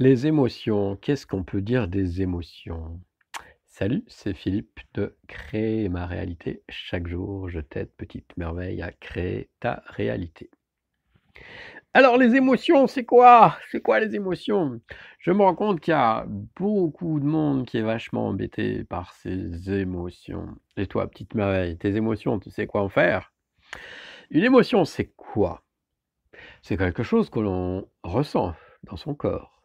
Les 0.00 0.28
émotions, 0.28 0.94
qu'est-ce 0.94 1.26
qu'on 1.26 1.42
peut 1.42 1.60
dire 1.60 1.88
des 1.88 2.22
émotions? 2.22 3.00
Salut, 3.66 4.04
c'est 4.06 4.32
Philippe 4.32 4.78
de 4.94 5.16
Créer 5.26 5.88
ma 5.88 6.06
réalité. 6.06 6.62
Chaque 6.68 7.08
jour, 7.08 7.48
je 7.48 7.58
t'aide, 7.58 7.90
petite 7.96 8.36
merveille, 8.36 8.80
à 8.80 8.92
créer 8.92 9.50
ta 9.58 9.82
réalité. 9.86 10.50
Alors, 11.94 12.16
les 12.16 12.36
émotions, 12.36 12.86
c'est 12.86 13.04
quoi? 13.04 13.56
C'est 13.72 13.80
quoi 13.80 13.98
les 13.98 14.14
émotions? 14.14 14.80
Je 15.18 15.32
me 15.32 15.42
rends 15.42 15.56
compte 15.56 15.80
qu'il 15.80 15.90
y 15.90 15.96
a 15.96 16.26
beaucoup 16.28 17.18
de 17.18 17.26
monde 17.26 17.66
qui 17.66 17.78
est 17.78 17.82
vachement 17.82 18.28
embêté 18.28 18.84
par 18.84 19.12
ces 19.14 19.68
émotions. 19.80 20.46
Et 20.76 20.86
toi, 20.86 21.10
petite 21.10 21.34
merveille, 21.34 21.76
tes 21.76 21.96
émotions, 21.96 22.38
tu 22.38 22.50
sais 22.50 22.68
quoi 22.68 22.82
en 22.82 22.88
faire? 22.88 23.32
Une 24.30 24.44
émotion, 24.44 24.84
c'est 24.84 25.12
quoi? 25.16 25.64
C'est 26.62 26.76
quelque 26.76 27.02
chose 27.02 27.30
que 27.30 27.40
l'on 27.40 27.88
ressent 28.04 28.54
dans 28.84 28.96
son 28.96 29.16
corps. 29.16 29.57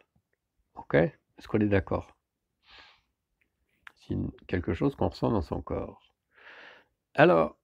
OK? 0.75 0.95
Est-ce 0.95 1.47
qu'on 1.47 1.59
est 1.59 1.67
d'accord? 1.67 2.15
C'est 3.95 4.15
quelque 4.47 4.73
chose 4.73 4.95
qu'on 4.95 5.09
ressent 5.09 5.31
dans 5.31 5.41
son 5.41 5.61
corps. 5.61 6.13
Alors, 7.15 7.57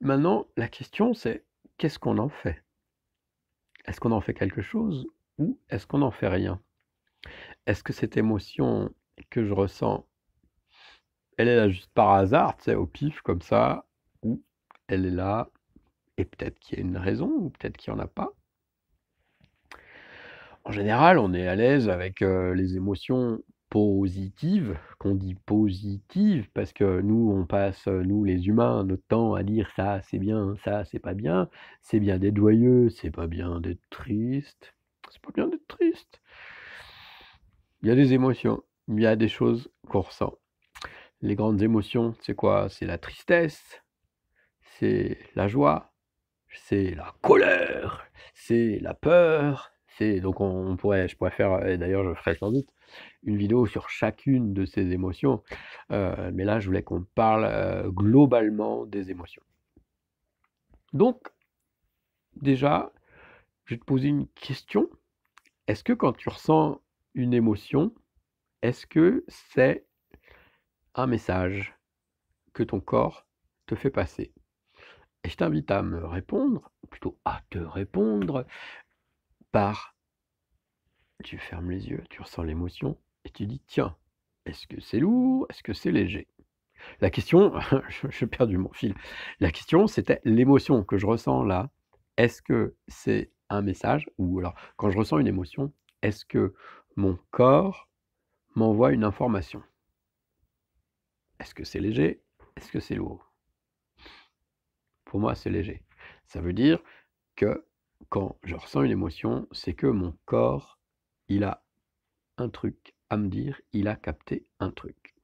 maintenant, 0.00 0.46
la 0.56 0.68
question, 0.68 1.14
c'est 1.14 1.44
qu'est-ce 1.78 1.98
qu'on 1.98 2.18
en 2.18 2.28
fait? 2.28 2.62
Est-ce 3.86 4.00
qu'on 4.00 4.12
en 4.12 4.20
fait 4.20 4.34
quelque 4.34 4.62
chose 4.62 5.06
ou 5.38 5.58
est-ce 5.70 5.86
qu'on 5.86 5.98
n'en 5.98 6.10
fait 6.10 6.28
rien? 6.28 6.60
Est-ce 7.66 7.82
que 7.82 7.92
cette 7.92 8.16
émotion 8.16 8.94
que 9.30 9.44
je 9.44 9.52
ressens, 9.52 10.06
elle 11.38 11.48
est 11.48 11.56
là 11.56 11.68
juste 11.68 11.92
par 11.92 12.10
hasard, 12.10 12.56
tu 12.56 12.64
sais, 12.64 12.74
au 12.74 12.86
pif 12.86 13.20
comme 13.22 13.42
ça, 13.42 13.86
ou 14.22 14.42
elle 14.88 15.06
est 15.06 15.10
là 15.10 15.50
et 16.16 16.24
peut-être 16.24 16.58
qu'il 16.58 16.78
y 16.78 16.82
a 16.82 16.84
une 16.84 16.96
raison 16.96 17.28
ou 17.28 17.50
peut-être 17.50 17.76
qu'il 17.76 17.92
n'y 17.92 18.00
en 18.00 18.02
a 18.02 18.06
pas? 18.06 18.32
En 20.64 20.72
général, 20.72 21.18
on 21.18 21.34
est 21.34 21.46
à 21.46 21.54
l'aise 21.54 21.88
avec 21.88 22.20
les 22.20 22.76
émotions 22.76 23.38
positives, 23.68 24.78
qu'on 24.98 25.14
dit 25.14 25.34
positives, 25.34 26.48
parce 26.54 26.72
que 26.72 27.00
nous, 27.00 27.32
on 27.36 27.44
passe, 27.44 27.86
nous 27.86 28.24
les 28.24 28.46
humains, 28.46 28.84
notre 28.84 29.06
temps 29.06 29.34
à 29.34 29.42
dire 29.42 29.70
ça 29.76 30.00
c'est 30.02 30.18
bien, 30.18 30.54
ça 30.64 30.84
c'est 30.84 31.00
pas 31.00 31.14
bien, 31.14 31.50
c'est 31.82 32.00
bien 32.00 32.18
d'être 32.18 32.36
joyeux, 32.36 32.88
c'est 32.88 33.10
pas 33.10 33.26
bien 33.26 33.60
d'être 33.60 33.82
triste, 33.90 34.74
c'est 35.10 35.20
pas 35.20 35.32
bien 35.34 35.48
d'être 35.48 35.66
triste. 35.66 36.22
Il 37.82 37.88
y 37.88 37.92
a 37.92 37.94
des 37.94 38.14
émotions, 38.14 38.62
il 38.88 39.00
y 39.00 39.06
a 39.06 39.16
des 39.16 39.28
choses 39.28 39.70
qu'on 39.88 40.00
ressent. 40.00 40.38
Les 41.20 41.34
grandes 41.34 41.60
émotions, 41.60 42.14
c'est 42.20 42.34
quoi? 42.34 42.68
C'est 42.70 42.86
la 42.86 42.96
tristesse, 42.96 43.82
c'est 44.78 45.18
la 45.34 45.48
joie, 45.48 45.92
c'est 46.48 46.94
la 46.94 47.12
colère, 47.20 48.06
c'est 48.34 48.78
la 48.80 48.94
peur, 48.94 49.73
donc 50.00 50.40
on, 50.40 50.72
on 50.72 50.76
pourrait, 50.76 51.08
je 51.08 51.16
pourrais 51.16 51.30
faire, 51.30 51.66
et 51.66 51.78
d'ailleurs 51.78 52.08
je 52.08 52.14
ferai 52.14 52.36
sans 52.36 52.50
doute 52.50 52.68
une 53.22 53.36
vidéo 53.36 53.66
sur 53.66 53.88
chacune 53.88 54.52
de 54.52 54.64
ces 54.64 54.92
émotions, 54.92 55.42
euh, 55.92 56.30
mais 56.34 56.44
là 56.44 56.60
je 56.60 56.66
voulais 56.66 56.82
qu'on 56.82 57.04
parle 57.14 57.44
euh, 57.44 57.90
globalement 57.90 58.86
des 58.86 59.10
émotions. 59.10 59.42
Donc 60.92 61.28
déjà, 62.36 62.92
je 63.64 63.74
vais 63.74 63.80
te 63.80 63.84
poser 63.84 64.08
une 64.08 64.28
question. 64.28 64.88
Est-ce 65.66 65.84
que 65.84 65.92
quand 65.92 66.12
tu 66.12 66.28
ressens 66.28 66.80
une 67.14 67.34
émotion, 67.34 67.94
est-ce 68.62 68.86
que 68.86 69.24
c'est 69.28 69.86
un 70.94 71.06
message 71.06 71.74
que 72.52 72.62
ton 72.62 72.80
corps 72.80 73.26
te 73.66 73.74
fait 73.74 73.90
passer? 73.90 74.32
Et 75.24 75.30
je 75.30 75.36
t'invite 75.36 75.70
à 75.70 75.82
me 75.82 76.04
répondre, 76.04 76.70
ou 76.82 76.86
plutôt 76.86 77.18
à 77.24 77.40
te 77.48 77.58
répondre, 77.58 78.46
tu 81.22 81.38
fermes 81.38 81.70
les 81.70 81.88
yeux, 81.88 82.02
tu 82.10 82.20
ressens 82.22 82.42
l'émotion 82.42 82.98
et 83.24 83.30
tu 83.30 83.46
dis 83.46 83.60
tiens, 83.66 83.96
est-ce 84.46 84.66
que 84.66 84.80
c'est 84.80 84.98
lourd, 84.98 85.46
est-ce 85.48 85.62
que 85.62 85.72
c'est 85.72 85.92
léger? 85.92 86.26
La 87.00 87.10
question, 87.10 87.52
je- 87.88 88.10
j'ai 88.10 88.26
perdu 88.26 88.58
mon 88.58 88.72
fil. 88.72 88.94
La 89.40 89.50
question, 89.52 89.86
c'était 89.86 90.20
l'émotion 90.24 90.82
que 90.84 90.98
je 90.98 91.06
ressens 91.06 91.44
là. 91.44 91.70
Est-ce 92.16 92.42
que 92.42 92.74
c'est 92.88 93.30
un 93.48 93.62
message? 93.62 94.10
Ou 94.18 94.40
alors 94.40 94.54
quand 94.76 94.90
je 94.90 94.98
ressens 94.98 95.18
une 95.18 95.28
émotion, 95.28 95.72
est-ce 96.02 96.24
que 96.24 96.54
mon 96.96 97.16
corps 97.30 97.88
m'envoie 98.56 98.92
une 98.92 99.04
information? 99.04 99.62
Est-ce 101.38 101.54
que 101.54 101.62
c'est 101.64 101.78
léger? 101.80 102.22
Est-ce 102.56 102.72
que 102.72 102.80
c'est 102.80 102.96
lourd? 102.96 103.32
Pour 105.04 105.20
moi, 105.20 105.34
c'est 105.36 105.50
léger. 105.50 105.82
Ça 106.26 106.40
veut 106.40 106.52
dire 106.52 106.80
que 107.36 107.64
quand 108.08 108.38
je 108.42 108.54
ressens 108.54 108.82
une 108.82 108.90
émotion, 108.90 109.46
c'est 109.52 109.74
que 109.74 109.86
mon 109.86 110.16
corps, 110.24 110.78
il 111.28 111.44
a 111.44 111.64
un 112.36 112.48
truc 112.48 112.94
à 113.10 113.16
me 113.16 113.28
dire, 113.28 113.60
il 113.72 113.88
a 113.88 113.96
capté 113.96 114.46
un 114.60 114.70
truc. 114.70 115.14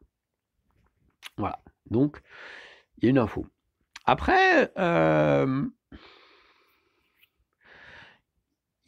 Voilà. 1.37 1.63
Donc, 1.91 2.23
il 2.99 3.05
y 3.05 3.07
a 3.09 3.11
une 3.11 3.19
info. 3.19 3.47
Après, 4.05 4.73
euh, 4.79 5.69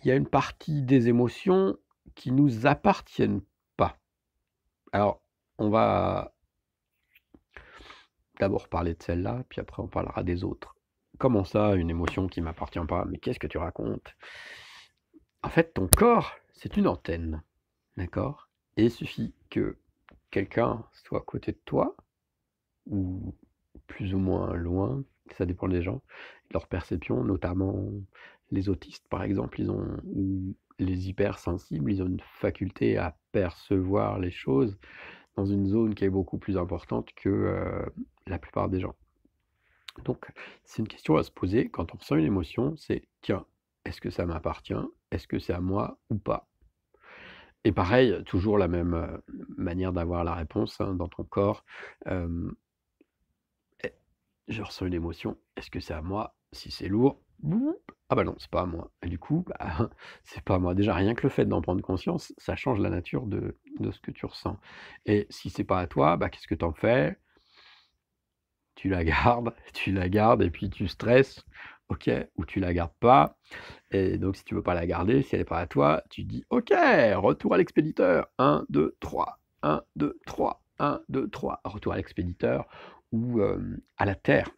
il 0.02 0.08
y 0.08 0.10
a 0.10 0.16
une 0.16 0.28
partie 0.28 0.82
des 0.82 1.08
émotions 1.08 1.76
qui 2.14 2.32
nous 2.32 2.66
appartiennent 2.66 3.42
pas. 3.76 3.98
Alors, 4.92 5.22
on 5.58 5.70
va 5.70 6.34
d'abord 8.40 8.68
parler 8.68 8.94
de 8.94 9.02
celle-là, 9.02 9.44
puis 9.48 9.60
après 9.60 9.82
on 9.82 9.88
parlera 9.88 10.22
des 10.22 10.44
autres. 10.44 10.74
Comment 11.22 11.44
ça, 11.44 11.76
une 11.76 11.88
émotion 11.88 12.26
qui 12.26 12.40
m'appartient 12.40 12.84
pas? 12.88 13.04
Mais 13.04 13.16
qu'est-ce 13.16 13.38
que 13.38 13.46
tu 13.46 13.56
racontes? 13.56 14.16
En 15.44 15.50
fait, 15.50 15.72
ton 15.72 15.86
corps, 15.86 16.34
c'est 16.52 16.76
une 16.76 16.88
antenne, 16.88 17.44
d'accord? 17.96 18.48
Et 18.76 18.86
il 18.86 18.90
suffit 18.90 19.32
que 19.48 19.78
quelqu'un 20.32 20.84
soit 21.04 21.20
à 21.20 21.22
côté 21.22 21.52
de 21.52 21.60
toi, 21.64 21.94
ou 22.86 23.36
plus 23.86 24.14
ou 24.14 24.18
moins 24.18 24.52
loin, 24.54 25.04
ça 25.30 25.46
dépend 25.46 25.68
des 25.68 25.80
gens, 25.80 26.02
leur 26.50 26.66
perception, 26.66 27.22
notamment 27.22 27.88
les 28.50 28.68
autistes 28.68 29.06
par 29.08 29.22
exemple, 29.22 29.60
ils 29.60 29.70
ont, 29.70 29.98
ou 30.06 30.56
les 30.80 31.08
hypersensibles, 31.08 31.92
ils 31.92 32.02
ont 32.02 32.06
une 32.06 32.22
faculté 32.40 32.98
à 32.98 33.16
percevoir 33.30 34.18
les 34.18 34.32
choses 34.32 34.76
dans 35.36 35.46
une 35.46 35.68
zone 35.68 35.94
qui 35.94 36.04
est 36.04 36.10
beaucoup 36.10 36.38
plus 36.38 36.58
importante 36.58 37.12
que 37.14 37.28
euh, 37.28 37.86
la 38.26 38.40
plupart 38.40 38.68
des 38.68 38.80
gens. 38.80 38.96
Donc, 40.04 40.26
c'est 40.64 40.80
une 40.80 40.88
question 40.88 41.16
à 41.16 41.22
se 41.22 41.30
poser 41.30 41.68
quand 41.70 41.94
on 41.94 41.98
ressent 41.98 42.16
une 42.16 42.24
émotion, 42.26 42.76
c'est 42.76 43.02
tiens, 43.22 43.46
est-ce 43.84 44.00
que 44.00 44.10
ça 44.10 44.26
m'appartient? 44.26 44.74
Est-ce 45.10 45.26
que 45.26 45.38
c'est 45.38 45.52
à 45.54 45.60
moi 45.60 45.98
ou 46.10 46.16
pas? 46.18 46.48
Et 47.64 47.72
pareil, 47.72 48.22
toujours 48.26 48.58
la 48.58 48.66
même 48.68 48.94
euh, 48.94 49.18
manière 49.56 49.92
d'avoir 49.92 50.24
la 50.24 50.34
réponse 50.34 50.80
hein, 50.80 50.94
dans 50.94 51.08
ton 51.08 51.22
corps. 51.24 51.64
Eh, 53.84 53.92
je 54.48 54.62
ressens 54.62 54.86
une 54.86 54.94
émotion, 54.94 55.38
est-ce 55.56 55.70
que 55.70 55.80
c'est 55.80 55.94
à 55.94 56.02
moi? 56.02 56.36
Si 56.52 56.70
c'est 56.70 56.88
lourd, 56.88 57.20
ah 58.08 58.14
bah 58.14 58.24
non, 58.24 58.34
c'est 58.38 58.50
pas 58.50 58.62
à 58.62 58.66
moi. 58.66 58.90
Et 59.02 59.08
du 59.08 59.18
coup, 59.18 59.44
bah, 59.48 59.90
c'est 60.24 60.42
pas 60.44 60.56
à 60.56 60.58
moi. 60.58 60.74
Déjà, 60.74 60.94
rien 60.94 61.14
que 61.14 61.22
le 61.24 61.28
fait 61.30 61.46
d'en 61.46 61.62
prendre 61.62 61.82
conscience, 61.82 62.32
ça 62.38 62.56
change 62.56 62.78
la 62.80 62.90
nature 62.90 63.26
de, 63.26 63.58
de 63.80 63.90
ce 63.90 64.00
que 64.00 64.10
tu 64.10 64.26
ressens. 64.26 64.58
Et 65.06 65.26
si 65.30 65.50
c'est 65.50 65.64
pas 65.64 65.80
à 65.80 65.86
toi, 65.86 66.16
bah, 66.16 66.28
qu'est-ce 66.30 66.46
que 66.48 66.54
t'en 66.54 66.72
fais? 66.72 67.18
Tu 68.74 68.88
la 68.88 69.04
gardes, 69.04 69.52
tu 69.74 69.92
la 69.92 70.08
gardes 70.08 70.42
et 70.42 70.50
puis 70.50 70.70
tu 70.70 70.88
stresses, 70.88 71.44
ok, 71.88 72.10
ou 72.36 72.44
tu 72.44 72.60
la 72.60 72.72
gardes 72.74 72.94
pas. 73.00 73.36
Et 73.90 74.18
donc, 74.18 74.36
si 74.36 74.44
tu 74.44 74.54
veux 74.54 74.62
pas 74.62 74.74
la 74.74 74.86
garder, 74.86 75.22
si 75.22 75.34
elle 75.34 75.42
n'est 75.42 75.44
pas 75.44 75.58
à 75.58 75.66
toi, 75.66 76.02
tu 76.10 76.24
dis 76.24 76.44
ok, 76.50 76.72
retour 77.16 77.54
à 77.54 77.58
l'expéditeur. 77.58 78.28
1, 78.38 78.64
2, 78.70 78.96
3. 79.00 79.38
1, 79.62 79.82
2, 79.96 80.18
3. 80.26 80.62
1, 80.78 81.00
2, 81.08 81.28
3. 81.28 81.60
Retour 81.64 81.92
à 81.92 81.96
l'expéditeur 81.96 82.66
ou 83.12 83.40
à 83.98 84.04
la 84.04 84.14
terre. 84.14 84.48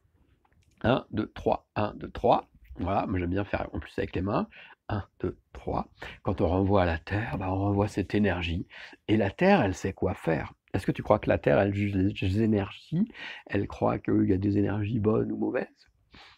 1, 0.82 1.04
2, 1.10 1.32
3. 1.34 1.66
1, 1.76 1.94
2, 1.96 2.10
3. 2.10 2.48
Voilà, 2.78 3.06
moi 3.06 3.18
j'aime 3.18 3.30
bien 3.30 3.44
faire 3.44 3.68
en 3.72 3.78
plus 3.78 3.92
avec 3.98 4.14
les 4.14 4.22
mains. 4.22 4.48
1, 4.88 5.02
2, 5.20 5.36
3. 5.52 5.88
Quand 6.22 6.40
on 6.40 6.48
renvoie 6.48 6.82
à 6.82 6.86
la 6.86 6.98
terre, 6.98 7.38
bah, 7.38 7.50
on 7.50 7.56
renvoie 7.56 7.88
cette 7.88 8.14
énergie. 8.14 8.66
Et 9.08 9.16
la 9.16 9.30
terre, 9.30 9.62
elle 9.62 9.74
sait 9.74 9.92
quoi 9.92 10.14
faire. 10.14 10.52
Est-ce 10.74 10.84
que 10.84 10.92
tu 10.92 11.04
crois 11.04 11.20
que 11.20 11.30
la 11.30 11.38
terre, 11.38 11.60
elle 11.60 11.72
juge 11.72 11.94
les 11.94 12.42
énergies 12.42 13.08
Elle 13.46 13.68
croit 13.68 13.98
qu'il 14.00 14.28
y 14.28 14.32
a 14.32 14.36
des 14.36 14.58
énergies 14.58 14.98
bonnes 14.98 15.30
ou 15.30 15.36
mauvaises? 15.36 15.68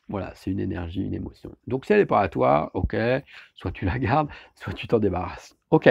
Voilà, 0.09 0.31
c'est 0.35 0.51
une 0.51 0.61
énergie, 0.61 1.03
une 1.03 1.15
émotion. 1.15 1.57
Donc 1.67 1.87
si 1.87 1.95
elle 1.95 2.01
n'est 2.01 2.07
pas 2.07 2.21
à 2.21 2.29
toi, 2.29 2.71
ok, 2.75 2.95
soit 3.55 3.73
tu 3.73 3.87
la 3.87 3.99
gardes, 3.99 4.29
soit 4.55 4.75
tu 4.75 4.87
t'en 4.87 4.99
débarrasses. 4.99 5.57
Ok, 5.71 5.89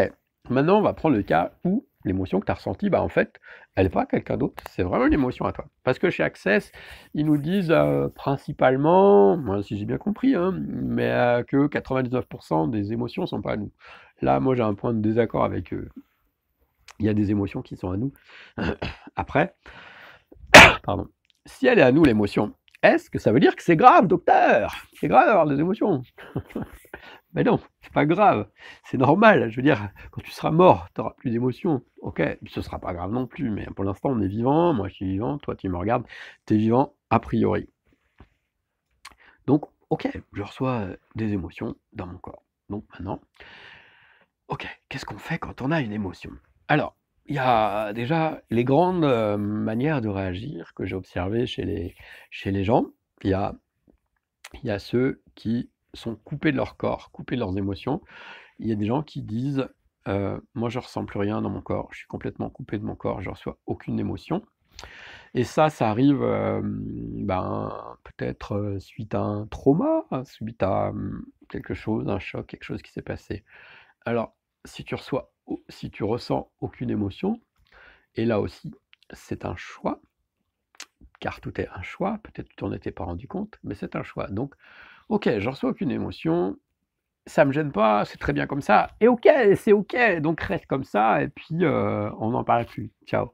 maintenant 0.50 0.77
on 0.77 0.81
va 0.83 0.94
prendre 0.94 1.15
le 1.15 1.24
cas 1.24 1.53
où 1.65 1.86
l'émotion 2.06 2.39
que 2.39 2.45
tu 2.45 2.51
as 2.51 2.56
ressentie, 2.56 2.92
bah, 2.92 3.01
en 3.01 3.09
fait, 3.09 3.39
elle 3.74 3.86
n'est 3.86 3.89
pas 3.89 4.03
à 4.03 4.06
quelqu'un 4.06 4.38
d'autre, 4.38 4.63
c'est 4.69 4.83
vraiment 4.83 5.07
une 5.07 5.13
émotion 5.13 5.45
à 5.45 5.51
toi. 5.51 5.65
Parce 5.83 5.98
que 5.98 6.12
chez 6.12 6.21
Access, 6.21 6.71
ils 7.15 7.25
nous 7.25 7.38
disent 7.38 7.71
euh, 7.71 8.09
principalement, 8.09 9.41
si 9.63 9.75
j'ai 9.75 9.86
bien 9.86 9.98
compris, 9.98 10.36
hein, 10.36 10.53
mais 10.56 11.09
euh, 11.09 11.44
que 11.44 11.68
99% 11.68 12.69
des 12.69 12.94
émotions 12.94 13.24
ne 13.24 13.27
sont 13.27 13.41
pas 13.41 13.53
à 13.53 13.57
nous. 13.57 13.71
Là, 14.21 14.39
moi 14.39 14.56
j'ai 14.56 14.62
un 14.62 14.75
point 14.75 14.94
de 14.94 15.01
désaccord 15.01 15.44
avec 15.44 15.74
eux. 15.74 15.89
Il 17.00 17.06
y 17.06 17.09
a 17.09 17.13
des 17.13 17.31
émotions 17.31 17.62
qui 17.62 17.75
sont 17.75 17.92
à 17.92 17.97
nous. 17.97 18.13
Après, 19.15 19.56
pardon. 20.83 21.07
Si 21.45 21.68
elle 21.68 21.80
est 21.80 21.83
à 21.83 21.92
nous, 21.92 22.03
l'émotion, 22.03 22.53
est-ce 22.81 23.09
que 23.09 23.19
ça 23.19 23.31
veut 23.31 23.39
dire 23.39 23.56
que 23.56 23.63
c'est 23.63 23.75
grave, 23.75 24.07
docteur? 24.07 24.75
C'est 25.00 25.07
grave 25.07 25.27
d'avoir 25.27 25.45
des 25.47 25.59
émotions 25.59 26.01
Mais 27.33 27.44
non, 27.44 27.59
c'est 27.81 27.92
pas 27.92 28.06
grave. 28.06 28.47
C'est 28.86 28.97
normal. 28.97 29.50
Je 29.50 29.57
veux 29.57 29.62
dire, 29.62 29.89
quand 30.12 30.21
tu 30.21 30.31
seras 30.31 30.51
mort, 30.51 30.88
tu 30.94 31.01
n'auras 31.01 31.13
plus 31.18 31.31
d'émotions. 31.31 31.83
Ok, 31.97 32.21
ce 32.47 32.62
sera 32.62 32.80
pas 32.80 32.94
grave 32.94 33.12
non 33.12 33.27
plus. 33.27 33.50
Mais 33.50 33.65
pour 33.75 33.83
l'instant, 33.83 34.09
on 34.09 34.21
est 34.21 34.27
vivant. 34.27 34.74
Moi, 34.74 34.88
je 34.88 34.94
suis 34.95 35.06
vivant. 35.06 35.38
Toi, 35.39 35.56
tu 35.56 35.68
me 35.68 35.77
regardes. 35.77 36.06
Tu 36.45 36.53
es 36.53 36.57
vivant 36.57 36.94
a 37.09 37.19
priori. 37.19 37.69
Donc, 39.48 39.65
ok, 39.89 40.09
je 40.33 40.41
reçois 40.41 40.88
des 41.15 41.33
émotions 41.33 41.75
dans 41.94 42.07
mon 42.07 42.18
corps. 42.18 42.44
Donc 42.69 42.86
maintenant, 42.94 43.21
ok, 44.48 44.68
qu'est-ce 44.89 45.06
qu'on 45.06 45.18
fait 45.18 45.38
quand 45.38 45.62
on 45.62 45.71
a 45.71 45.81
une 45.81 45.91
émotion? 45.91 46.31
Alors, 46.67 46.95
il 47.27 47.35
y 47.35 47.39
a 47.39 47.94
déjà 47.94 48.41
les 48.50 48.63
grandes 48.63 49.06
manières 49.38 50.01
de 50.01 50.09
réagir 50.09 50.73
que 50.73 50.85
j'ai 50.85 50.95
observées 50.95 51.47
chez 51.47 51.63
les, 51.63 51.95
chez 52.31 52.51
les 52.51 52.63
gens. 52.63 52.88
Il 53.23 53.29
y 53.29 53.33
a, 54.69 54.79
ceux 54.79 55.21
qui 55.35 55.69
sont 55.94 56.15
coupés 56.15 56.51
de 56.51 56.57
leur 56.57 56.77
corps, 56.77 57.12
coupés 57.12 57.35
de 57.35 57.41
leurs 57.41 57.57
émotions. 57.57 58.01
Il 58.59 58.67
y 58.67 58.71
a 58.71 58.75
des 58.75 58.85
gens 58.85 59.03
qui 59.03 59.21
disent 59.21 59.67
Moi, 60.07 60.69
je 60.69 60.79
ressens 60.79 61.06
plus 61.06 61.19
rien 61.19 61.41
dans 61.41 61.50
mon 61.50 61.62
corps, 61.62 61.89
je 61.91 62.00
suis 62.00 62.07
complètement 62.07 62.50
coupé 62.50 62.77
de 62.77 62.83
mon 62.83 62.95
corps, 62.95 63.21
je 63.21 63.29
ne 63.29 63.33
reçois 63.33 63.57
aucune 63.65 64.00
émotion. 64.00 64.44
Et 65.33 65.44
ça, 65.44 65.69
ça 65.69 65.89
arrive 65.89 66.19
ben, 66.63 67.97
peut-être 68.03 68.77
suite 68.79 69.15
à 69.15 69.21
un 69.21 69.47
trauma, 69.47 70.06
suite 70.23 70.63
à 70.63 70.94
quelque 71.50 71.73
chose, 71.73 72.07
un 72.09 72.19
choc, 72.19 72.47
quelque 72.47 72.63
chose 72.63 72.81
qui 72.81 72.91
s'est 72.91 73.01
passé. 73.01 73.44
Alors, 74.06 74.35
si 74.65 74.83
tu 74.83 74.95
reçois, 74.95 75.35
si 75.69 75.92
tu 75.92 76.03
ressens 76.03 76.50
aucune 76.59 76.89
émotion, 76.89 77.39
et 78.15 78.25
là 78.25 78.39
aussi, 78.39 78.74
c'est 79.12 79.45
un 79.45 79.56
choix, 79.56 80.01
car 81.19 81.42
tout 81.42 81.59
est 81.62 81.68
un 81.74 81.81
choix, 81.81 82.19
peut-être 82.24 82.50
tu 82.50 82.56
t'en 82.56 82.71
étais 82.71 82.92
pas 82.92 83.03
rendu 83.06 83.27
compte, 83.27 83.57
mais 83.63 83.75
c'est 83.75 83.95
un 83.95 84.03
choix. 84.03 84.27
Donc, 84.27 84.56
ok, 85.09 85.39
je 85.39 85.50
reçois 85.50 85.69
aucune 85.69 85.92
émotion, 85.92 86.57
ça 87.25 87.45
me 87.45 87.51
gêne 87.51 87.71
pas, 87.71 88.06
c'est 88.06 88.18
très 88.18 88.33
bien 88.33 88.47
comme 88.47 88.62
ça, 88.62 88.92
et 89.00 89.07
ok, 89.07 89.27
c'est 89.56 89.74
ok, 89.74 90.19
donc 90.19 90.42
reste 90.42 90.65
comme 90.68 90.83
ça, 90.83 91.21
et 91.21 91.27
puis 91.30 91.65
on 91.65 92.30
n'en 92.31 92.44
parle 92.44 92.65
plus. 92.65 92.91
Ciao. 93.06 93.33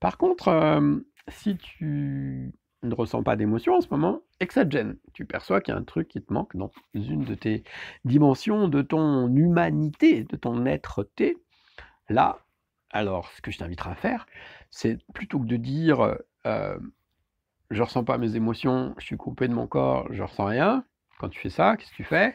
Par 0.00 0.18
contre, 0.18 0.80
si 1.28 1.56
tu 1.56 2.52
ne 2.82 2.94
ressens 2.94 3.22
pas 3.22 3.36
d'émotion 3.36 3.74
en 3.74 3.80
ce 3.80 3.88
moment 3.90 4.20
et 4.40 4.46
que 4.46 4.52
ça 4.52 4.64
te 4.64 4.70
gêne, 4.70 4.96
tu 5.12 5.24
perçois 5.24 5.60
qu'il 5.60 5.72
y 5.72 5.76
a 5.76 5.80
un 5.80 5.84
truc 5.84 6.08
qui 6.08 6.22
te 6.22 6.32
manque 6.32 6.56
dans 6.56 6.70
une 6.94 7.24
de 7.24 7.34
tes 7.34 7.64
dimensions, 8.04 8.68
de 8.68 8.82
ton 8.82 9.34
humanité, 9.34 10.24
de 10.24 10.36
ton 10.36 10.66
être-té, 10.66 11.38
là, 12.08 12.38
alors 12.90 13.28
ce 13.32 13.42
que 13.42 13.50
je 13.50 13.58
t'inviterai 13.58 13.90
à 13.90 13.94
faire, 13.94 14.26
c'est 14.70 14.98
plutôt 15.12 15.38
que 15.40 15.46
de 15.46 15.56
dire 15.56 16.16
je 17.70 17.82
ressens 17.82 18.04
pas 18.04 18.18
mes 18.18 18.36
émotions, 18.36 18.94
je 18.98 19.06
suis 19.06 19.16
coupé 19.16 19.48
de 19.48 19.54
mon 19.54 19.66
corps, 19.66 20.06
je 20.12 20.22
ressens 20.22 20.44
rien. 20.44 20.84
Quand 21.18 21.28
tu 21.28 21.40
fais 21.40 21.50
ça, 21.50 21.76
qu'est-ce 21.76 21.90
que 21.90 21.96
tu 21.96 22.04
fais? 22.04 22.34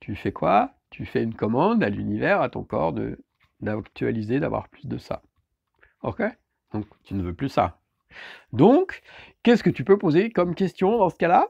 Tu 0.00 0.14
fais 0.16 0.32
quoi? 0.32 0.74
Tu 0.90 1.04
fais 1.04 1.22
une 1.22 1.34
commande 1.34 1.82
à 1.82 1.90
l'univers, 1.90 2.40
à 2.40 2.48
ton 2.48 2.62
corps, 2.64 2.92
de 2.92 3.18
d'actualiser, 3.60 4.38
d'avoir 4.40 4.68
plus 4.68 4.86
de 4.86 4.96
ça. 4.96 5.22
Ok? 6.02 6.22
Donc, 6.72 6.86
tu 7.02 7.14
ne 7.14 7.22
veux 7.22 7.34
plus 7.34 7.48
ça. 7.48 7.80
Donc, 8.52 9.02
qu'est-ce 9.42 9.62
que 9.62 9.70
tu 9.70 9.84
peux 9.84 9.98
poser 9.98 10.30
comme 10.30 10.54
question 10.54 10.98
dans 10.98 11.10
ce 11.10 11.16
cas-là? 11.16 11.48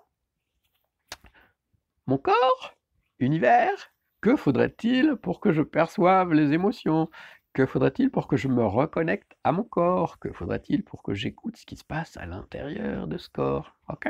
Mon 2.07 2.19
corps 2.19 2.75
Univers 3.19 3.93
Que 4.21 4.37
faudrait-il 4.37 5.17
pour 5.17 5.41
que 5.41 5.53
je 5.53 5.63
perçoive 5.63 6.33
les 6.33 6.53
émotions? 6.53 7.09
Que 7.53 7.67
faudrait-il 7.67 8.11
pour 8.11 8.29
que 8.29 8.37
je 8.37 8.49
me 8.49 8.65
reconnecte 8.65 9.37
à 9.45 9.53
mon 9.53 9.65
corps? 9.65 10.19
Que 10.19 10.33
faudrait-il 10.33 10.85
pour 10.85 11.03
que 11.03 11.15
j'écoute 11.15 11.57
ce 11.57 11.67
qui 11.67 11.77
se 11.77 11.85
passe 11.85 12.17
à 12.17 12.27
l'intérieur 12.27 13.09
de 13.09 13.19
ce 13.19 13.29
corps? 13.29 13.75
Ok? 13.89 14.09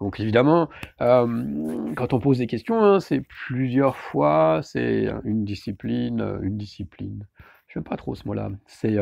Donc 0.00 0.18
évidemment, 0.18 0.68
euh, 1.02 1.92
quand 1.94 2.12
on 2.14 2.20
pose 2.20 2.38
des 2.38 2.46
questions, 2.46 2.82
hein, 2.82 3.00
c'est 3.00 3.20
plusieurs 3.20 3.96
fois, 3.96 4.60
c'est 4.62 5.08
une 5.24 5.44
discipline, 5.44 6.38
une 6.42 6.56
discipline. 6.56 7.26
Je 7.66 7.78
n'aime 7.78 7.84
pas 7.84 7.96
trop 7.96 8.14
ce 8.14 8.26
mot-là. 8.26 8.50
C'est 8.66 8.96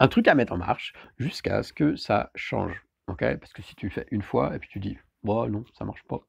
un 0.00 0.08
truc 0.08 0.28
à 0.28 0.34
mettre 0.34 0.52
en 0.52 0.58
marche 0.58 0.92
jusqu'à 1.18 1.62
ce 1.62 1.72
que 1.72 1.96
ça 1.96 2.30
change. 2.34 2.84
Parce 3.06 3.52
que 3.52 3.62
si 3.62 3.74
tu 3.74 3.86
le 3.86 3.92
fais 3.92 4.06
une 4.10 4.22
fois 4.22 4.54
et 4.54 4.58
puis 4.58 4.68
tu 4.68 4.80
dis, 4.80 4.98
bon, 5.22 5.48
non, 5.50 5.64
ça 5.76 5.84
marche 5.84 6.04
pas. 6.04 6.20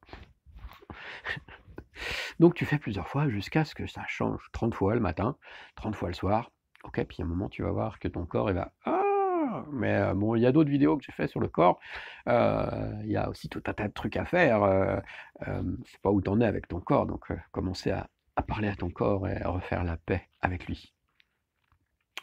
Donc 2.39 2.55
tu 2.55 2.65
fais 2.65 2.77
plusieurs 2.77 3.07
fois 3.07 3.29
jusqu'à 3.29 3.65
ce 3.65 3.75
que 3.75 3.85
ça 3.87 4.03
change. 4.07 4.49
30 4.53 4.73
fois 4.73 4.95
le 4.95 5.01
matin, 5.01 5.35
30 5.75 5.95
fois 5.95 6.07
le 6.07 6.13
soir. 6.13 6.51
Ok, 6.85 7.03
puis 7.03 7.17
à 7.21 7.25
un 7.25 7.27
moment, 7.27 7.49
tu 7.49 7.63
vas 7.63 7.71
voir 7.71 7.99
que 7.99 8.07
ton 8.07 8.25
corps, 8.25 8.53
va. 8.53 8.71
Ah 8.85 9.65
Mais 9.71 10.13
bon, 10.13 10.35
il 10.35 10.41
y 10.41 10.45
a 10.45 10.53
d'autres 10.53 10.69
vidéos 10.69 10.97
que 10.97 11.03
j'ai 11.03 11.11
fait 11.11 11.27
sur 11.27 11.41
le 11.41 11.49
corps. 11.49 11.79
il 12.25 13.11
y 13.11 13.17
a 13.17 13.29
aussi 13.29 13.49
tout 13.49 13.61
un 13.65 13.73
tas 13.73 13.87
de 13.89 13.93
trucs 13.93 14.15
à 14.15 14.25
faire. 14.25 14.63
Euh, 14.63 14.99
ne 15.45 15.83
sais 15.85 15.97
pas 16.01 16.09
où 16.09 16.21
tu 16.21 16.29
en 16.29 16.39
es 16.39 16.45
avec 16.45 16.69
ton 16.69 16.79
corps. 16.79 17.05
Donc, 17.05 17.27
commencer 17.51 17.91
à 17.91 18.07
parler 18.47 18.69
à 18.69 18.75
ton 18.75 18.89
corps 18.89 19.27
et 19.27 19.41
à 19.41 19.49
refaire 19.49 19.83
la 19.83 19.97
paix 19.97 20.29
avec 20.41 20.67
lui. 20.67 20.93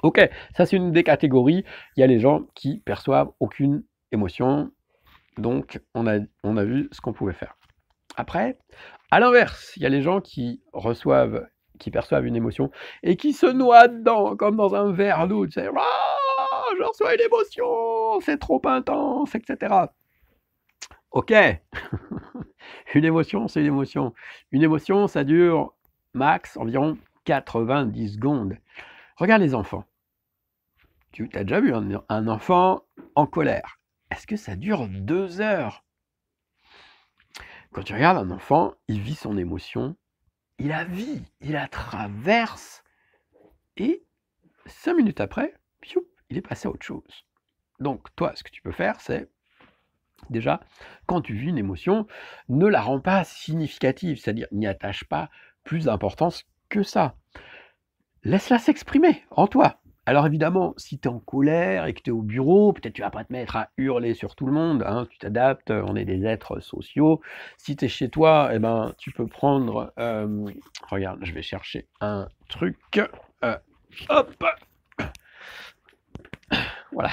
Ok, 0.02 0.20
ça 0.54 0.66
c'est 0.66 0.76
une 0.76 0.92
des 0.92 1.04
catégories. 1.04 1.64
Il 1.96 2.00
y 2.00 2.02
a 2.02 2.06
les 2.06 2.20
gens 2.20 2.42
qui 2.54 2.78
perçoivent 2.78 3.30
aucune 3.40 3.84
émotion. 4.12 4.70
Donc 5.38 5.80
on 5.94 6.06
a, 6.06 6.18
on 6.44 6.56
a 6.56 6.64
vu 6.64 6.88
ce 6.92 7.00
qu'on 7.00 7.12
pouvait 7.12 7.32
faire. 7.32 7.56
Après, 8.16 8.58
à 9.10 9.20
l'inverse, 9.20 9.72
il 9.76 9.82
y 9.82 9.86
a 9.86 9.88
les 9.88 10.02
gens 10.02 10.20
qui 10.20 10.62
reçoivent, 10.72 11.46
qui 11.78 11.90
perçoivent 11.90 12.26
une 12.26 12.36
émotion 12.36 12.70
et 13.02 13.16
qui 13.16 13.32
se 13.32 13.46
noient 13.46 13.88
dedans, 13.88 14.36
comme 14.36 14.56
dans 14.56 14.74
un 14.74 14.92
verre 14.92 15.28
d'eau. 15.28 15.46
Tu 15.46 15.52
sais, 15.52 15.66
je 15.66 16.82
reçois 16.82 17.14
une 17.14 17.20
émotion, 17.20 18.20
c'est 18.20 18.38
trop 18.38 18.60
intense, 18.64 19.34
etc. 19.34 19.74
Ok, 21.10 21.32
une 22.94 23.04
émotion, 23.04 23.48
c'est 23.48 23.60
une 23.60 23.66
émotion. 23.66 24.12
Une 24.52 24.62
émotion, 24.62 25.06
ça 25.06 25.24
dure 25.24 25.74
max 26.14 26.56
environ 26.56 26.98
90 27.24 28.14
secondes. 28.14 28.56
Regarde 29.16 29.40
les 29.40 29.54
enfants. 29.54 29.84
Tu 31.12 31.30
as 31.32 31.44
déjà 31.44 31.60
vu 31.60 31.72
un, 31.74 32.28
enfant 32.28 32.82
en 33.14 33.26
colère. 33.26 33.80
Est-ce 34.10 34.26
que 34.26 34.36
ça 34.36 34.56
dure 34.56 34.86
deux 34.88 35.40
heures? 35.40 35.84
Quand 37.72 37.82
tu 37.82 37.94
regardes 37.94 38.18
un 38.18 38.30
enfant, 38.30 38.74
il 38.88 39.00
vit 39.00 39.14
son 39.14 39.38
émotion, 39.38 39.96
il 40.58 40.68
la 40.68 40.84
vit, 40.84 41.22
il 41.40 41.52
la 41.52 41.68
traverse, 41.68 42.84
et 43.76 44.04
cinq 44.66 44.94
minutes 44.94 45.20
après, 45.20 45.54
il 46.30 46.36
est 46.36 46.42
passé 46.42 46.68
à 46.68 46.70
autre 46.70 46.84
chose. 46.84 47.26
Donc 47.80 48.14
toi, 48.16 48.32
ce 48.34 48.44
que 48.44 48.50
tu 48.50 48.62
peux 48.62 48.72
faire, 48.72 49.00
c'est 49.00 49.30
déjà, 50.28 50.60
quand 51.06 51.22
tu 51.22 51.34
vis 51.34 51.48
une 51.48 51.58
émotion, 51.58 52.06
ne 52.48 52.66
la 52.66 52.82
rends 52.82 53.00
pas 53.00 53.24
significative, 53.24 54.18
c'est-à-dire 54.18 54.48
n'y 54.52 54.66
attache 54.66 55.04
pas 55.04 55.30
plus 55.64 55.86
d'importance 55.86 56.44
que 56.68 56.82
ça 56.82 57.16
laisse-la 58.26 58.58
s'exprimer 58.58 59.22
en 59.30 59.46
toi. 59.46 59.76
Alors 60.04 60.26
évidemment, 60.26 60.74
si 60.76 60.98
tu 60.98 61.08
es 61.08 61.10
en 61.10 61.18
colère 61.20 61.86
et 61.86 61.94
que 61.94 62.02
tu 62.02 62.10
es 62.10 62.12
au 62.12 62.22
bureau, 62.22 62.72
peut-être 62.72 62.92
tu 62.92 63.02
vas 63.02 63.10
pas 63.10 63.24
te 63.24 63.32
mettre 63.32 63.56
à 63.56 63.70
hurler 63.76 64.14
sur 64.14 64.36
tout 64.36 64.46
le 64.46 64.52
monde, 64.52 64.84
hein, 64.86 65.06
tu 65.10 65.18
t'adaptes, 65.18 65.70
on 65.70 65.96
est 65.96 66.04
des 66.04 66.24
êtres 66.26 66.60
sociaux. 66.60 67.20
Si 67.56 67.76
tu 67.76 67.84
es 67.84 67.88
chez 67.88 68.08
toi, 68.08 68.50
eh 68.52 68.58
ben, 68.58 68.94
tu 68.98 69.10
peux 69.10 69.26
prendre... 69.26 69.92
Euh, 69.98 70.46
regarde, 70.88 71.20
je 71.22 71.32
vais 71.32 71.42
chercher 71.42 71.88
un 72.00 72.28
truc. 72.48 72.78
Euh, 73.44 73.56
hop 74.08 74.44
Voilà. 76.92 77.10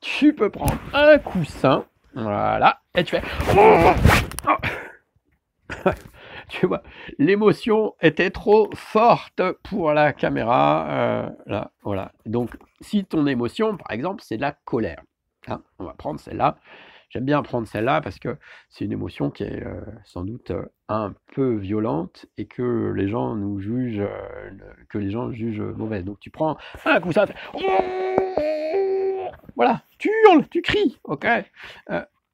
Tu 0.00 0.32
peux 0.32 0.50
prendre 0.50 0.78
un 0.92 1.18
coussin. 1.18 1.86
Voilà. 2.14 2.80
Et 2.96 3.04
tu 3.04 3.16
fais... 3.16 3.22
tu 6.48 6.66
vois, 6.66 6.82
l'émotion 7.18 7.94
était 8.00 8.30
trop 8.30 8.70
forte 8.74 9.42
pour 9.64 9.92
la 9.92 10.12
caméra. 10.12 10.86
Euh, 10.90 11.30
là, 11.46 11.70
voilà. 11.82 12.12
Donc, 12.26 12.56
si 12.80 13.04
ton 13.04 13.26
émotion, 13.26 13.76
par 13.76 13.90
exemple, 13.90 14.22
c'est 14.24 14.36
de 14.36 14.42
la 14.42 14.52
colère, 14.52 15.02
hein, 15.46 15.62
on 15.78 15.84
va 15.84 15.94
prendre 15.94 16.20
celle-là. 16.20 16.58
J'aime 17.10 17.24
bien 17.24 17.42
prendre 17.42 17.66
celle-là 17.66 18.02
parce 18.02 18.18
que 18.18 18.36
c'est 18.68 18.84
une 18.84 18.92
émotion 18.92 19.30
qui 19.30 19.42
est 19.42 19.64
euh, 19.64 19.80
sans 20.04 20.24
doute 20.24 20.50
euh, 20.50 20.66
un 20.88 21.14
peu 21.34 21.54
violente 21.54 22.26
et 22.36 22.44
que 22.46 22.92
les 22.94 23.08
gens 23.08 23.34
nous 23.34 23.58
jugent 23.60 24.02
mauvaise. 25.76 26.04
Donc 26.04 26.20
tu 26.20 26.30
prends 26.30 26.58
un 26.84 27.00
coup 27.00 27.12
ça, 27.12 27.24
voilà, 29.56 29.82
tu 29.98 30.10
hurles, 30.26 30.46
tu 30.48 30.60
cries, 30.60 30.98
ok, 31.04 31.26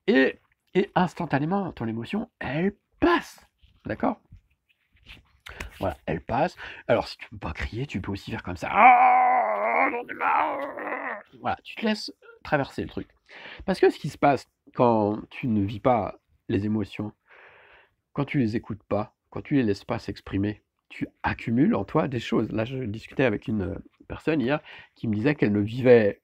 et, 0.09 0.38
et 0.75 0.90
instantanément 0.97 1.71
ton 1.73 1.87
émotion, 1.87 2.28
elle 2.40 2.75
passe. 2.99 3.43
D'accord? 3.85 4.21
Voilà, 5.79 5.97
elle 6.07 6.21
passe. 6.21 6.57
Alors, 6.88 7.09
si 7.09 7.19
tu 7.19 7.29
peux 7.29 7.38
pas 7.38 7.53
crier, 7.53 7.87
tu 7.87 8.00
peux 8.00 8.12
aussi 8.12 8.31
faire 8.31 8.43
comme 8.43 8.57
ça. 8.57 8.71
Voilà, 11.41 11.57
tu 11.62 11.75
te 11.75 11.85
laisses 11.85 12.12
traverser 12.43 12.83
le 12.83 12.88
truc. 12.88 13.09
Parce 13.64 13.81
que 13.81 13.91
ce 13.91 13.99
qui 13.99 14.09
se 14.09 14.19
passe 14.19 14.49
quand 14.75 15.19
tu 15.31 15.49
ne 15.49 15.64
vis 15.64 15.81
pas 15.81 16.19
les 16.49 16.64
émotions, 16.67 17.12
quand 18.12 18.25
tu 18.25 18.38
les 18.38 18.57
écoutes 18.57 18.83
pas, 18.85 19.14
quand 19.31 19.43
tu 19.43 19.55
les 19.57 19.62
laisses 19.62 19.85
pas 19.85 19.99
s'exprimer, 19.99 20.62
tu 20.88 21.09
accumules 21.23 21.75
en 21.75 21.85
toi 21.85 22.09
des 22.09 22.21
choses. 22.21 22.50
Là, 22.53 22.64
je 22.64 22.79
discutais 22.79 23.25
avec 23.25 23.49
une 23.49 23.83
personne 24.07 24.41
hier 24.41 24.61
qui 24.95 25.09
me 25.09 25.14
disait 25.14 25.35
qu'elle 25.35 25.53
ne 25.53 25.61
vivait, 25.61 26.23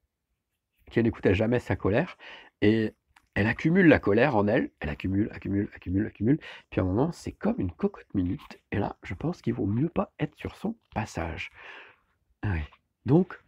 qu'elle 0.90 1.04
n'écoutait 1.04 1.34
jamais 1.34 1.58
sa 1.58 1.76
colère, 1.76 2.16
et 2.62 2.94
elle 3.34 3.46
accumule 3.46 3.86
la 3.86 3.98
colère 3.98 4.36
en 4.36 4.46
elle, 4.48 4.70
elle 4.80 4.88
accumule, 4.88 5.30
accumule, 5.32 5.70
accumule, 5.74 6.06
accumule, 6.06 6.38
puis 6.70 6.80
à 6.80 6.82
un 6.82 6.86
moment, 6.86 7.12
c'est 7.12 7.32
comme 7.32 7.58
une 7.58 7.72
cocotte 7.72 8.12
minute, 8.14 8.58
et 8.72 8.78
là, 8.78 8.96
je 9.02 9.14
pense 9.14 9.40
qu'il 9.42 9.54
vaut 9.54 9.66
mieux 9.66 9.88
pas 9.88 10.12
être 10.18 10.36
sur 10.36 10.56
son 10.56 10.76
passage. 10.94 11.50
Ah 12.42 12.54
Donc, 13.06 13.38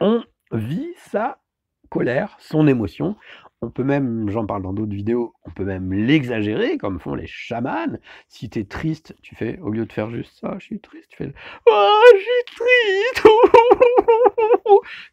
on 0.00 0.24
vit 0.52 0.92
sa 0.96 1.40
colère, 1.88 2.36
son 2.38 2.66
émotion, 2.66 3.16
on 3.60 3.70
peut 3.70 3.82
même, 3.82 4.28
j'en 4.30 4.46
parle 4.46 4.62
dans 4.62 4.72
d'autres 4.72 4.94
vidéos, 4.94 5.34
on 5.44 5.50
peut 5.50 5.64
même 5.64 5.92
l'exagérer 5.92 6.78
comme 6.78 7.00
font 7.00 7.14
les 7.14 7.26
chamans. 7.26 7.98
Si 8.28 8.48
tu 8.48 8.60
es 8.60 8.64
triste, 8.64 9.14
tu 9.22 9.34
fais, 9.34 9.58
au 9.58 9.70
lieu 9.70 9.84
de 9.84 9.92
faire 9.92 10.10
juste 10.10 10.38
ça, 10.40 10.56
je 10.58 10.64
suis 10.64 10.80
triste, 10.80 11.08
tu 11.10 11.16
fais, 11.16 11.32
oh, 11.66 12.00
je 12.14 12.18
suis 12.18 12.56
triste, 12.56 13.28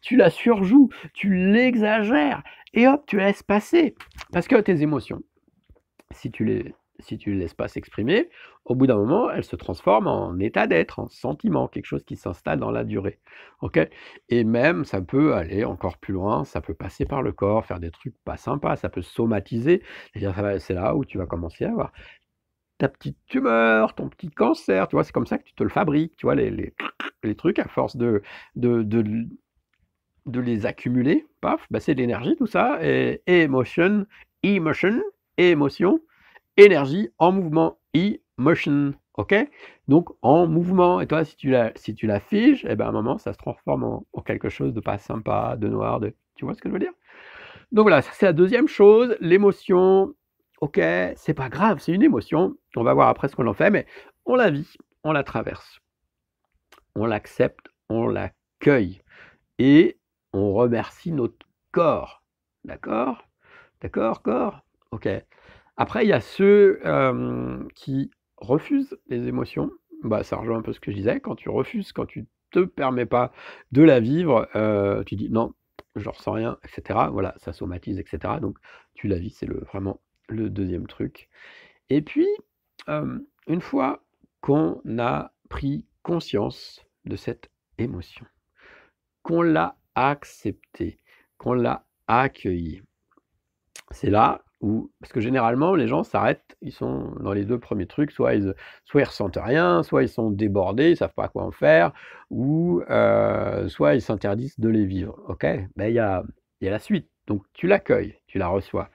tu 0.02 0.16
la 0.16 0.30
surjoues, 0.30 0.90
tu 1.12 1.34
l'exagères, 1.34 2.42
et 2.72 2.86
hop, 2.86 3.04
tu 3.06 3.16
la 3.16 3.26
laisses 3.26 3.42
passer. 3.42 3.94
Parce 4.32 4.46
que 4.46 4.56
tes 4.60 4.82
émotions, 4.82 5.22
si 6.12 6.30
tu 6.30 6.44
les 6.44 6.74
si 7.00 7.18
tu 7.18 7.30
ne 7.30 7.38
laisses 7.38 7.54
pas 7.54 7.68
s'exprimer, 7.68 8.28
au 8.64 8.74
bout 8.74 8.86
d'un 8.86 8.96
moment, 8.96 9.30
elle 9.30 9.44
se 9.44 9.56
transforme 9.56 10.06
en 10.06 10.38
état 10.38 10.66
d'être, 10.66 10.98
en 10.98 11.08
sentiment, 11.08 11.68
quelque 11.68 11.86
chose 11.86 12.04
qui 12.04 12.16
s'installe 12.16 12.58
dans 12.58 12.70
la 12.70 12.84
durée. 12.84 13.20
Et 14.28 14.44
même, 14.44 14.84
ça 14.84 15.00
peut 15.00 15.34
aller 15.34 15.64
encore 15.64 15.98
plus 15.98 16.14
loin, 16.14 16.44
ça 16.44 16.60
peut 16.60 16.74
passer 16.74 17.06
par 17.06 17.22
le 17.22 17.32
corps, 17.32 17.64
faire 17.66 17.80
des 17.80 17.90
trucs 17.90 18.16
pas 18.24 18.36
sympas, 18.36 18.76
ça 18.76 18.88
peut 18.88 19.02
somatiser. 19.02 19.82
C'est 20.14 20.74
là 20.74 20.96
où 20.96 21.04
tu 21.04 21.18
vas 21.18 21.26
commencer 21.26 21.64
à 21.64 21.70
avoir 21.70 21.92
ta 22.78 22.88
petite 22.88 23.18
tumeur, 23.26 23.94
ton 23.94 24.08
petit 24.08 24.30
cancer, 24.30 24.88
tu 24.88 24.96
vois, 24.96 25.04
c'est 25.04 25.12
comme 25.12 25.26
ça 25.26 25.38
que 25.38 25.44
tu 25.44 25.54
te 25.54 25.62
le 25.62 25.70
fabriques, 25.70 26.16
tu 26.16 26.26
vois, 26.26 26.34
les, 26.34 26.50
les, 27.22 27.34
trucs, 27.34 27.58
à 27.58 27.68
force 27.68 27.96
de, 27.96 28.22
de, 28.54 28.82
de, 28.82 30.40
les 30.40 30.66
accumuler, 30.66 31.26
paf, 31.40 31.66
bah 31.70 31.80
c'est 31.80 31.94
de 31.94 32.00
l'énergie, 32.00 32.36
tout 32.36 32.46
ça, 32.46 32.78
et, 32.82 33.22
et 33.26 33.42
emotion, 33.42 34.06
emotion, 34.42 35.02
émotion, 35.38 36.00
énergie 36.56 37.10
en 37.18 37.32
mouvement, 37.32 37.78
e-motion, 37.94 38.94
ok? 39.14 39.34
Donc 39.88 40.10
en 40.22 40.46
mouvement, 40.46 41.00
et 41.00 41.06
toi, 41.06 41.24
si 41.24 41.36
tu 41.36 41.50
la, 41.50 41.72
si 41.76 41.94
tu 41.94 42.06
la 42.06 42.20
figes, 42.20 42.64
et 42.64 42.68
eh 42.70 42.76
ben, 42.76 42.86
à 42.86 42.88
un 42.88 42.92
moment, 42.92 43.18
ça 43.18 43.32
se 43.32 43.38
transforme 43.38 43.84
en, 43.84 44.04
quelque 44.22 44.48
chose 44.48 44.72
de 44.72 44.80
pas 44.80 44.98
sympa, 44.98 45.56
de 45.56 45.68
noir, 45.68 46.00
de... 46.00 46.14
Tu 46.36 46.44
vois 46.44 46.54
ce 46.54 46.60
que 46.60 46.68
je 46.68 46.72
veux 46.72 46.80
dire? 46.80 46.92
Donc 47.72 47.84
voilà, 47.84 48.02
c'est 48.02 48.26
la 48.26 48.32
deuxième 48.32 48.68
chose, 48.68 49.16
l'émotion, 49.20 50.14
ok, 50.60 50.80
c'est 51.16 51.34
pas 51.34 51.48
grave, 51.48 51.78
c'est 51.80 51.92
une 51.92 52.02
émotion, 52.02 52.56
on 52.76 52.82
va 52.82 52.94
voir 52.94 53.08
après 53.08 53.28
ce 53.28 53.36
qu'on 53.36 53.46
en 53.46 53.54
fait, 53.54 53.70
mais 53.70 53.86
on 54.24 54.36
la 54.36 54.50
vit, 54.50 54.76
on 55.04 55.12
la 55.12 55.24
traverse, 55.24 55.80
on 56.94 57.06
l'accepte, 57.06 57.68
on 57.88 58.06
l'accueille, 58.08 59.00
et 59.58 59.98
on 60.32 60.52
remercie 60.52 61.12
notre 61.12 61.46
corps, 61.72 62.22
d'accord? 62.64 63.26
D'accord, 63.80 64.22
corps? 64.22 64.60
Ok. 64.90 65.08
Après, 65.76 66.04
il 66.04 66.08
y 66.08 66.12
a 66.12 66.20
ceux 66.20 66.80
qui 67.74 68.10
refusent 68.36 68.98
les 69.08 69.28
émotions. 69.28 69.70
Bah, 70.02 70.22
ça 70.22 70.36
rejoint 70.36 70.58
un 70.58 70.62
peu 70.62 70.72
ce 70.72 70.80
que 70.80 70.90
je 70.90 70.96
disais. 70.96 71.20
Quand 71.20 71.36
tu 71.36 71.48
refuses, 71.48 71.92
quand 71.92 72.06
tu 72.06 72.26
te 72.50 72.60
permets 72.60 73.06
pas 73.06 73.32
de 73.72 73.82
la 73.82 74.00
vivre, 74.00 74.48
tu 75.04 75.16
dis 75.16 75.30
non, 75.30 75.54
je 75.94 76.08
ressens 76.08 76.32
rien, 76.32 76.58
etc. 76.64 77.08
Voilà, 77.10 77.34
ça 77.38 77.52
somatise, 77.52 77.98
etc. 77.98 78.34
Donc 78.40 78.58
tu 78.94 79.08
la 79.08 79.18
vis, 79.18 79.30
c'est 79.30 79.48
vraiment 79.48 80.00
le 80.28 80.50
deuxième 80.50 80.86
truc. 80.86 81.28
Et 81.88 82.02
puis, 82.02 82.28
une 82.88 83.60
fois 83.60 84.04
qu'on 84.40 84.80
a 84.98 85.32
pris 85.48 85.86
conscience 86.02 86.84
de 87.04 87.16
cette 87.16 87.50
émotion, 87.78 88.26
qu'on 89.22 89.42
l'a 89.42 89.76
acceptée, 89.94 90.98
qu'on 91.38 91.54
l'a 91.54 91.84
accueillie, 92.06 92.82
c'est 93.90 94.10
là 94.10 94.44
parce 94.60 95.12
que 95.12 95.20
généralement, 95.20 95.74
les 95.74 95.86
gens 95.86 96.02
s'arrêtent, 96.02 96.56
ils 96.62 96.72
sont 96.72 97.12
dans 97.20 97.32
les 97.32 97.44
deux 97.44 97.58
premiers 97.58 97.86
trucs, 97.86 98.10
soit 98.10 98.34
ils, 98.34 98.54
soit 98.84 99.02
ils 99.02 99.04
ressentent 99.04 99.38
rien, 99.40 99.82
soit 99.82 100.02
ils 100.02 100.08
sont 100.08 100.30
débordés, 100.30 100.92
ils 100.92 100.96
savent 100.96 101.14
pas 101.14 101.28
quoi 101.28 101.42
en 101.44 101.50
faire, 101.50 101.92
ou 102.30 102.82
euh, 102.90 103.68
soit 103.68 103.94
ils 103.94 104.02
s'interdisent 104.02 104.58
de 104.58 104.68
les 104.68 104.86
vivre. 104.86 105.20
Ok? 105.28 105.44
Ben 105.76 105.88
il 105.88 105.94
y 105.94 105.98
a, 105.98 106.24
y 106.60 106.68
a 106.68 106.70
la 106.70 106.78
suite. 106.78 107.10
Donc 107.26 107.44
tu 107.52 107.66
l'accueilles, 107.66 108.18
tu 108.26 108.38
la 108.38 108.48
reçois. 108.48 108.88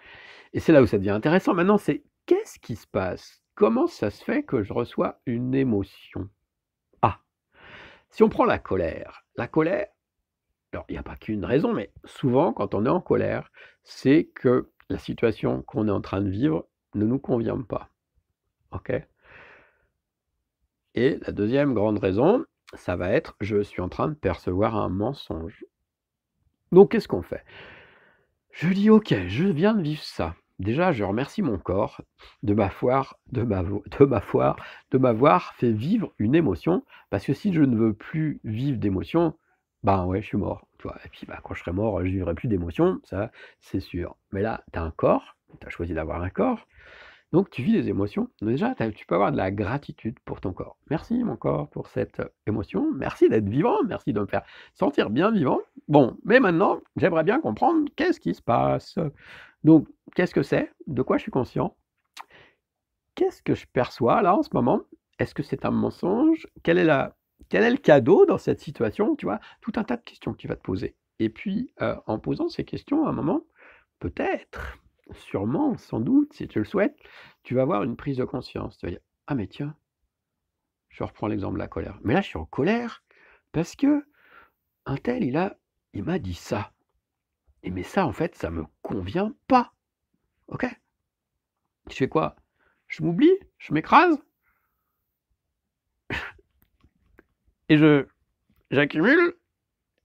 Et 0.53 0.59
c'est 0.59 0.73
là 0.73 0.81
où 0.81 0.87
ça 0.87 0.97
devient 0.97 1.11
intéressant. 1.11 1.53
Maintenant, 1.53 1.77
c'est 1.77 2.03
qu'est-ce 2.25 2.59
qui 2.59 2.75
se 2.75 2.87
passe? 2.87 3.43
Comment 3.55 3.87
ça 3.87 4.09
se 4.09 4.23
fait 4.23 4.43
que 4.43 4.63
je 4.63 4.73
reçois 4.73 5.19
une 5.25 5.53
émotion? 5.53 6.29
Ah, 7.01 7.19
si 8.09 8.23
on 8.23 8.29
prend 8.29 8.45
la 8.45 8.59
colère, 8.59 9.25
la 9.35 9.47
colère, 9.47 9.87
alors 10.73 10.85
il 10.89 10.93
n'y 10.93 10.97
a 10.97 11.03
pas 11.03 11.17
qu'une 11.17 11.45
raison, 11.45 11.73
mais 11.73 11.91
souvent 12.05 12.53
quand 12.53 12.73
on 12.73 12.85
est 12.85 12.89
en 12.89 13.01
colère, 13.01 13.51
c'est 13.83 14.29
que 14.35 14.71
la 14.91 14.97
situation 14.97 15.61
qu'on 15.63 15.87
est 15.87 15.91
en 15.91 16.01
train 16.01 16.21
de 16.21 16.29
vivre 16.29 16.67
ne 16.95 17.05
nous 17.05 17.19
convient 17.19 17.61
pas. 17.61 17.89
OK? 18.71 18.91
Et 20.95 21.17
la 21.25 21.31
deuxième 21.31 21.73
grande 21.73 21.99
raison, 21.99 22.45
ça 22.73 22.95
va 22.95 23.11
être 23.11 23.35
je 23.39 23.61
suis 23.61 23.81
en 23.81 23.89
train 23.89 24.09
de 24.09 24.13
percevoir 24.13 24.75
un 24.75 24.89
mensonge. 24.89 25.65
Donc 26.71 26.91
qu'est-ce 26.91 27.07
qu'on 27.07 27.21
fait? 27.21 27.43
Je 28.51 28.67
dis 28.69 28.89
OK, 28.89 29.13
je 29.27 29.45
viens 29.45 29.73
de 29.73 29.81
vivre 29.81 30.03
ça. 30.03 30.35
Déjà, 30.59 30.91
je 30.91 31.03
remercie 31.03 31.41
mon 31.41 31.57
corps 31.57 32.01
de 32.43 32.53
m'avoir 32.53 33.17
de 33.31 33.41
de 33.41 34.97
m'avoir 34.97 35.53
fait 35.55 35.71
vivre 35.71 36.13
une 36.19 36.35
émotion 36.35 36.85
parce 37.09 37.25
que 37.25 37.33
si 37.33 37.51
je 37.53 37.63
ne 37.63 37.75
veux 37.75 37.93
plus 37.93 38.39
vivre 38.43 38.77
d'émotion, 38.77 39.35
ben 39.83 40.05
ouais, 40.05 40.21
je 40.21 40.27
suis 40.27 40.37
mort. 40.37 40.67
Et 41.05 41.09
puis 41.09 41.25
bah, 41.25 41.39
quand 41.43 41.53
je 41.53 41.61
serai 41.61 41.71
mort, 41.71 42.03
je 42.03 42.09
vivrai 42.09 42.33
plus 42.33 42.47
d'émotions, 42.47 42.99
ça 43.03 43.31
c'est 43.59 43.79
sûr. 43.79 44.15
Mais 44.31 44.41
là, 44.41 44.63
tu 44.73 44.79
as 44.79 44.83
un 44.83 44.91
corps, 44.91 45.35
tu 45.59 45.67
as 45.67 45.69
choisi 45.69 45.93
d'avoir 45.93 46.21
un 46.21 46.29
corps, 46.29 46.67
donc 47.31 47.49
tu 47.49 47.61
vis 47.63 47.73
des 47.73 47.89
émotions. 47.89 48.29
Déjà, 48.41 48.75
tu 48.75 49.05
peux 49.05 49.15
avoir 49.15 49.31
de 49.31 49.37
la 49.37 49.51
gratitude 49.51 50.19
pour 50.25 50.41
ton 50.41 50.51
corps. 50.53 50.77
Merci 50.89 51.23
mon 51.23 51.37
corps 51.37 51.69
pour 51.69 51.87
cette 51.87 52.21
émotion, 52.47 52.91
merci 52.93 53.29
d'être 53.29 53.47
vivant, 53.47 53.83
merci 53.87 54.11
de 54.13 54.19
me 54.19 54.25
faire 54.25 54.43
sentir 54.73 55.09
bien 55.09 55.31
vivant. 55.31 55.59
Bon, 55.87 56.17
mais 56.25 56.39
maintenant, 56.39 56.79
j'aimerais 56.97 57.23
bien 57.23 57.39
comprendre 57.39 57.89
qu'est-ce 57.95 58.19
qui 58.19 58.33
se 58.33 58.41
passe. 58.41 58.97
Donc, 59.63 59.87
qu'est-ce 60.15 60.33
que 60.33 60.43
c'est? 60.43 60.71
De 60.87 61.01
quoi 61.01 61.17
je 61.17 61.23
suis 61.23 61.31
conscient? 61.31 61.75
Qu'est-ce 63.15 63.43
que 63.43 63.55
je 63.55 63.65
perçois 63.71 64.21
là 64.21 64.35
en 64.35 64.43
ce 64.43 64.49
moment? 64.53 64.81
Est-ce 65.19 65.35
que 65.35 65.43
c'est 65.43 65.65
un 65.65 65.71
mensonge? 65.71 66.47
Quelle 66.63 66.79
est 66.79 66.85
la 66.85 67.15
quel 67.49 67.63
est 67.63 67.71
le 67.71 67.77
cadeau 67.77 68.25
dans 68.25 68.37
cette 68.37 68.59
situation 68.59 69.15
Tu 69.15 69.25
vois, 69.25 69.39
tout 69.61 69.73
un 69.75 69.83
tas 69.83 69.97
de 69.97 70.03
questions 70.03 70.33
que 70.33 70.37
tu 70.37 70.47
vas 70.47 70.55
te 70.55 70.61
poser. 70.61 70.95
Et 71.19 71.29
puis, 71.29 71.73
euh, 71.81 71.95
en 72.07 72.19
posant 72.19 72.49
ces 72.49 72.65
questions, 72.65 73.05
à 73.05 73.09
un 73.09 73.13
moment, 73.13 73.43
peut-être, 73.99 74.79
sûrement, 75.13 75.77
sans 75.77 75.99
doute, 75.99 76.33
si 76.33 76.47
tu 76.47 76.59
le 76.59 76.65
souhaites, 76.65 76.97
tu 77.43 77.55
vas 77.55 77.61
avoir 77.61 77.83
une 77.83 77.95
prise 77.95 78.17
de 78.17 78.25
conscience. 78.25 78.77
Tu 78.77 78.85
vas 78.85 78.91
dire, 78.91 79.01
ah 79.27 79.35
mais 79.35 79.47
tiens, 79.47 79.75
je 80.89 81.03
reprends 81.03 81.27
l'exemple 81.27 81.55
de 81.55 81.59
la 81.59 81.67
colère. 81.67 81.99
Mais 82.03 82.13
là, 82.13 82.21
je 82.21 82.27
suis 82.27 82.37
en 82.37 82.45
colère 82.45 83.03
parce 83.51 83.75
que 83.75 84.05
un 84.85 84.97
tel, 84.97 85.23
il 85.23 85.37
a, 85.37 85.57
il 85.93 86.03
m'a 86.03 86.19
dit 86.19 86.33
ça. 86.33 86.71
Et 87.63 87.69
mais 87.69 87.83
ça, 87.83 88.05
en 88.05 88.13
fait, 88.13 88.35
ça 88.35 88.49
me 88.49 88.65
convient 88.81 89.33
pas. 89.47 89.73
Ok? 90.47 90.65
Je 91.89 91.95
fais 91.95 92.09
quoi? 92.09 92.35
Je 92.87 93.03
m'oublie? 93.03 93.37
Je 93.57 93.73
m'écrase? 93.73 94.17
Et 97.71 97.77
je 97.77 98.05
j'accumule 98.69 99.33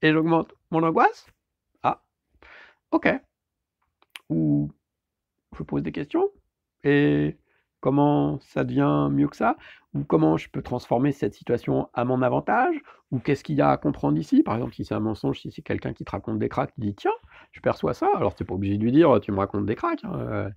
et 0.01 0.13
j'augmente 0.13 0.53
mon 0.71 0.83
angoisse 0.83 1.27
Ah, 1.83 2.01
ok. 2.91 3.09
Ou 4.29 4.71
je 5.57 5.63
pose 5.63 5.83
des 5.83 5.91
questions 5.91 6.29
et 6.85 7.35
comment 7.81 8.39
ça 8.39 8.63
devient 8.63 9.09
mieux 9.11 9.27
que 9.27 9.35
ça? 9.35 9.57
Ou 9.93 10.05
comment 10.05 10.37
je 10.37 10.49
peux 10.49 10.61
transformer 10.61 11.11
cette 11.11 11.33
situation 11.33 11.89
à 11.93 12.05
mon 12.05 12.21
avantage, 12.21 12.75
ou 13.11 13.19
qu'est-ce 13.19 13.43
qu'il 13.43 13.55
y 13.55 13.61
a 13.61 13.71
à 13.71 13.77
comprendre 13.77 14.17
ici? 14.17 14.43
Par 14.43 14.55
exemple, 14.55 14.73
si 14.73 14.85
c'est 14.85 14.95
un 14.95 15.01
mensonge, 15.01 15.41
si 15.41 15.51
c'est 15.51 15.61
quelqu'un 15.61 15.93
qui 15.93 16.05
te 16.05 16.11
raconte 16.11 16.39
des 16.39 16.49
cracks, 16.49 16.73
qui 16.73 16.81
dit 16.81 16.95
tiens, 16.95 17.11
je 17.51 17.61
perçois 17.61 17.93
ça, 17.93 18.07
alors 18.15 18.35
tu 18.35 18.43
n'es 18.43 18.47
pas 18.47 18.53
obligé 18.53 18.77
de 18.77 18.83
lui 18.83 18.91
dire 18.91 19.19
tu 19.21 19.31
me 19.31 19.37
racontes 19.37 19.65
des 19.65 19.75
cracks. 19.75 20.03
Hein, 20.03 20.13
euh, 20.19 20.49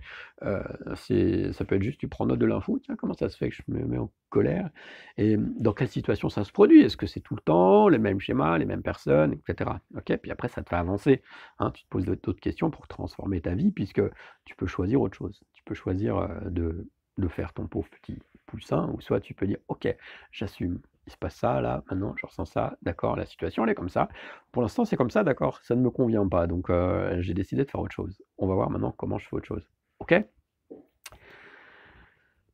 euh, 0.42 1.52
ça 1.52 1.64
peut 1.64 1.76
être 1.76 1.82
juste 1.82 1.99
tu 2.00 2.09
prends 2.09 2.26
note 2.26 2.38
de 2.38 2.47
l'info, 2.47 2.78
tiens, 2.82 2.97
comment 2.97 3.14
ça 3.14 3.28
se 3.28 3.37
fait 3.37 3.50
que 3.50 3.56
je 3.56 3.62
me 3.68 3.85
mets 3.85 3.99
en 3.99 4.11
colère, 4.28 4.70
et 5.16 5.37
dans 5.38 5.73
quelle 5.73 5.88
situation 5.88 6.28
ça 6.28 6.44
se 6.44 6.52
produit, 6.52 6.82
est-ce 6.82 6.97
que 6.97 7.06
c'est 7.06 7.20
tout 7.20 7.35
le 7.35 7.40
temps, 7.42 7.88
les 7.88 7.99
mêmes 7.99 8.20
schémas, 8.20 8.59
les 8.59 8.66
mêmes 8.66 8.82
personnes, 8.82 9.32
etc. 9.32 9.70
Ok, 9.97 10.16
puis 10.18 10.30
après 10.30 10.49
ça 10.49 10.62
te 10.62 10.68
fait 10.68 10.76
avancer, 10.76 11.23
hein, 11.59 11.70
tu 11.73 11.85
te 11.85 11.88
poses 11.88 12.04
d'autres 12.06 12.40
questions 12.40 12.70
pour 12.70 12.87
transformer 12.88 13.40
ta 13.40 13.54
vie, 13.54 13.70
puisque 13.73 14.02
tu 14.44 14.54
peux 14.56 14.66
choisir 14.66 15.00
autre 15.00 15.16
chose, 15.16 15.40
tu 15.52 15.62
peux 15.64 15.75
choisir 15.75 16.16
euh, 16.18 16.28
de, 16.47 16.88
de 17.18 17.28
faire 17.28 17.52
ton 17.52 17.66
pauvre 17.66 17.88
petit 17.90 18.18
ou 18.54 19.00
soit 19.00 19.20
tu 19.20 19.35
peux 19.35 19.47
dire, 19.47 19.59
ok, 19.68 19.94
j'assume, 20.32 20.80
il 21.07 21.12
se 21.12 21.16
passe 21.16 21.37
ça 21.37 21.61
là, 21.61 21.83
maintenant 21.90 22.14
je 22.16 22.26
ressens 22.26 22.47
ça, 22.47 22.76
d'accord, 22.83 23.16
la 23.16 23.26
situation 23.26 23.64
elle 23.64 23.71
est 23.71 23.75
comme 23.75 23.88
ça. 23.88 24.09
Pour 24.52 24.62
l'instant 24.62 24.85
c'est 24.85 24.97
comme 24.97 25.11
ça, 25.11 25.25
d'accord, 25.25 25.61
ça 25.62 25.75
ne 25.75 25.80
me 25.80 25.90
convient 25.90 26.26
pas, 26.28 26.47
donc 26.47 26.71
euh, 26.71 27.21
j'ai 27.21 27.35
décidé 27.35 27.64
de 27.64 27.71
faire 27.71 27.80
autre 27.80 27.95
chose. 27.95 28.23
On 28.38 28.47
va 28.47 28.54
voir 28.54 28.71
maintenant 28.71 28.92
comment 28.92 29.19
je 29.19 29.28
fais 29.28 29.37
autre 29.37 29.47
chose. 29.47 29.66
Ok? 30.00 30.14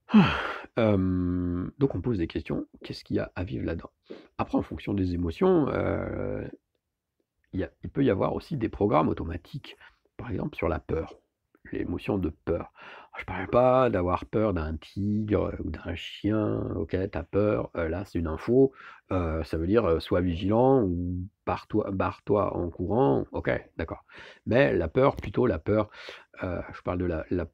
Donc 0.76 1.94
on 1.94 2.00
pose 2.02 2.18
des 2.18 2.26
questions, 2.26 2.66
qu'est-ce 2.84 3.02
qu'il 3.02 3.16
y 3.16 3.18
a 3.18 3.32
à 3.34 3.44
vivre 3.44 3.64
là-dedans? 3.64 3.90
Après, 4.38 4.58
en 4.58 4.62
fonction 4.62 4.92
des 4.92 5.14
émotions, 5.14 5.68
euh, 5.68 6.46
il, 7.52 7.68
il, 7.82 7.90
peut 7.90 8.04
y 8.04 8.10
avoir 8.10 8.34
aussi 8.34 8.56
des 8.56 8.68
programmes 8.68 9.08
automatiques, 9.08 9.76
par 10.16 10.30
exemple 10.30 10.54
sur 10.56 10.68
la 10.68 10.78
peur. 10.78 11.18
L'émotion 11.72 12.18
de 12.18 12.30
peur. 12.44 12.72
Je 13.18 13.24
parle 13.24 13.48
pas 13.48 13.88
d'avoir 13.90 14.26
peur 14.26 14.52
d'un 14.52 14.76
tigre 14.76 15.54
ou 15.64 15.70
d'un 15.70 15.94
chien, 15.94 16.60
OK, 16.76 16.90
tu 16.90 17.18
as 17.18 17.22
peur, 17.22 17.70
heu, 17.76 17.88
là, 17.88 18.04
c'est 18.04 18.18
une 18.18 18.26
info, 18.26 18.72
ça 19.10 19.42
veut 19.56 19.66
dire, 19.66 20.02
sois 20.02 20.20
vigilant 20.20 20.82
ou 20.82 21.26
barre-toi 21.46 21.90
barre-toi 21.92 22.54
en 22.56 22.68
courant, 22.70 23.24
OK, 23.32 23.50
d'accord. 23.78 24.04
Mais 24.46 24.72
la 24.74 24.88
peur, 24.88 25.16
plutôt 25.16 25.46
la 25.46 25.58
peur, 25.58 25.88
je 26.42 26.82
parle 26.84 26.98
de 26.98 27.06
la 27.06 27.24
la 27.30 27.46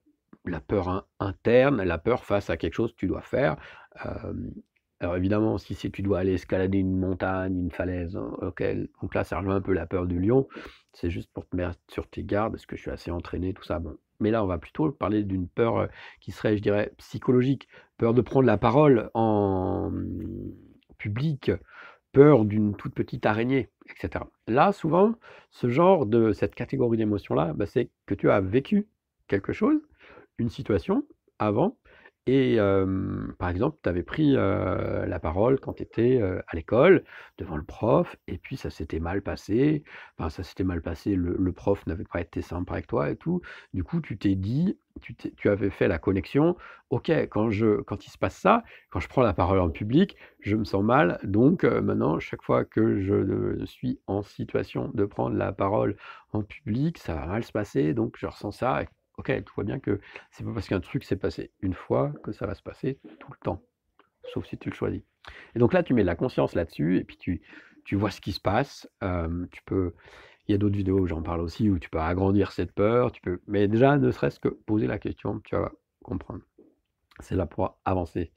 la 0.44 0.60
peur 0.60 0.88
in 0.88 1.04
interne, 1.20 1.82
la 1.84 1.98
peur 1.98 2.24
face 2.24 2.50
à 2.50 2.56
quelque 2.56 2.74
chose 2.74 2.92
que 2.92 2.96
tu 2.96 3.06
dois 3.06 3.22
faire, 3.22 3.56
alors 5.02 5.16
évidemment, 5.16 5.58
si 5.58 5.74
tu 5.74 6.02
dois 6.02 6.20
aller 6.20 6.34
escalader 6.34 6.78
une 6.78 6.96
montagne, 6.96 7.58
une 7.58 7.70
falaise, 7.72 8.16
hein, 8.16 8.36
OK, 8.40 8.62
donc 9.02 9.14
là, 9.16 9.24
ça 9.24 9.38
rejoint 9.38 9.56
un 9.56 9.60
peu 9.60 9.72
la 9.72 9.84
peur 9.84 10.06
du 10.06 10.20
lion, 10.20 10.46
c'est 10.92 11.10
juste 11.10 11.28
pour 11.32 11.44
te 11.48 11.56
mettre 11.56 11.76
sur 11.88 12.08
tes 12.08 12.22
gardes, 12.22 12.52
parce 12.52 12.66
que 12.66 12.76
je 12.76 12.82
suis 12.82 12.90
assez 12.90 13.10
entraîné, 13.10 13.52
tout 13.52 13.64
ça, 13.64 13.80
bon. 13.80 13.96
Mais 14.20 14.30
là, 14.30 14.44
on 14.44 14.46
va 14.46 14.58
plutôt 14.58 14.92
parler 14.92 15.24
d'une 15.24 15.48
peur, 15.48 15.80
heu, 15.80 15.88
qui 16.20 16.30
serait, 16.30 16.56
je 16.56 16.62
dirais, 16.62 16.92
psychologique. 16.98 17.66
Peur 17.98 18.14
de 18.14 18.20
prendre 18.20 18.46
la 18.46 18.56
parole 18.58 19.10
en, 19.14 19.90
mmh, 19.90 20.52
public, 20.98 21.50
peur 22.12 22.44
d'une 22.44 22.76
toute 22.76 22.94
petite 22.94 23.26
araignée, 23.26 23.70
et 23.88 23.94
cetera. 24.00 24.30
Là, 24.46 24.70
souvent, 24.70 25.14
ce 25.50 25.68
genre 25.68 26.06
de 26.06 26.32
cette 26.32 26.54
catégorie 26.54 26.98
d'émotions-là, 26.98 27.54
bah, 27.54 27.66
c'est 27.66 27.90
que 28.06 28.14
tu 28.14 28.30
as 28.30 28.40
vécu 28.40 28.86
quelque 29.26 29.52
chose, 29.52 29.80
une 30.38 30.48
situation 30.48 31.04
avant 31.40 31.76
et 32.26 32.58
par 33.38 33.48
exemple, 33.48 33.78
tu 33.82 33.88
avais 33.88 34.02
pris, 34.02 34.32
la 34.32 35.18
parole 35.20 35.58
quand 35.60 35.74
tu 35.74 35.82
étais, 35.82 36.20
à 36.22 36.56
l'école, 36.56 37.04
devant 37.38 37.56
le 37.56 37.64
prof 37.64 38.16
et 38.28 38.38
puis 38.38 38.56
ça 38.56 38.70
s'était 38.70 39.00
mal 39.00 39.22
passé. 39.22 39.82
Enfin, 40.18 40.30
ça 40.30 40.42
s'était 40.42 40.64
mal 40.64 40.82
passé, 40.82 41.14
le 41.16 41.52
prof 41.52 41.84
n'avait 41.86 42.04
pas 42.04 42.20
été 42.20 42.42
sympa 42.42 42.74
avec 42.74 42.86
toi 42.86 43.10
et 43.10 43.16
tout. 43.16 43.40
Du 43.74 43.84
coup, 43.84 44.00
tu 44.00 44.16
t'es 44.18 44.34
dit, 44.34 44.78
tu 45.00 45.48
avais 45.48 45.70
fait 45.70 45.88
la 45.88 45.98
connexion: 45.98 46.56
«OK, 46.90 47.10
quand 47.30 47.50
il 47.50 48.10
se 48.10 48.18
passe 48.18 48.36
ça, 48.36 48.62
quand 48.90 49.00
je 49.00 49.08
prends 49.08 49.22
la 49.22 49.32
parole 49.34 49.58
en 49.58 49.70
public, 49.70 50.16
je 50.40 50.56
me 50.56 50.64
sens 50.64 50.84
mal, 50.84 51.18
donc 51.24 51.64
maintenant, 51.64 52.18
chaque 52.20 52.42
fois 52.42 52.64
que 52.64 53.00
je, 53.00 53.64
suis 53.64 54.00
en 54.06 54.22
situation 54.22 54.90
de 54.94 55.04
prendre 55.06 55.36
la 55.36 55.52
parole 55.52 55.96
en 56.32 56.42
public, 56.42 56.98
ça 56.98 57.14
va 57.14 57.26
mal 57.26 57.42
se 57.44 57.52
passer, 57.52 57.94
donc 57.94 58.16
je 58.18 58.26
ressens 58.26 58.52
ça 58.52 58.84
OK, 59.22 59.44
tu 59.44 59.52
vois 59.54 59.64
bien 59.64 59.78
que 59.78 60.00
c'est 60.32 60.44
pas 60.44 60.52
parce 60.52 60.66
qu'un 60.68 60.80
truc 60.80 61.04
s'est 61.04 61.16
passé 61.16 61.52
une 61.60 61.74
fois 61.74 62.12
que 62.24 62.32
ça 62.32 62.44
va 62.46 62.54
se 62.54 62.62
passer 62.62 62.98
tout 63.20 63.30
le 63.30 63.38
temps, 63.44 63.62
sauf 64.32 64.46
si 64.46 64.58
tu 64.58 64.70
le 64.70 64.74
choisis. 64.74 65.02
Et 65.54 65.60
donc 65.60 65.72
là, 65.72 65.82
tu 65.84 65.94
mets 65.94 66.02
de 66.02 66.06
la 66.08 66.16
conscience 66.16 66.54
là-dessus 66.54 66.98
et 66.98 67.04
puis 67.04 67.16
tu 67.18 67.42
tu 67.84 67.96
vois 67.96 68.10
ce 68.10 68.20
qui 68.20 68.32
se 68.32 68.40
passe, 68.40 68.88
tu 69.52 69.62
peux 69.66 69.94
il 70.48 70.52
y 70.52 70.54
a 70.56 70.58
d'autres 70.58 70.76
vidéos 70.76 70.98
où 71.00 71.06
j'en 71.06 71.22
parle 71.22 71.40
aussi, 71.40 71.70
où 71.70 71.78
tu 71.78 71.88
peux 71.90 72.00
agrandir 72.00 72.50
cette 72.52 72.72
peur, 72.72 73.12
tu 73.12 73.20
peux 73.22 73.40
mais 73.46 73.68
déjà, 73.68 73.96
ne 73.96 74.10
serait-ce 74.10 74.40
que 74.40 74.48
poser 74.48 74.88
la 74.88 74.98
question, 74.98 75.40
tu 75.44 75.54
vas 75.56 75.70
comprendre. 76.04 76.42
C'est 77.20 77.36
là 77.36 77.46
pour 77.46 77.78
avancer. 77.84 78.32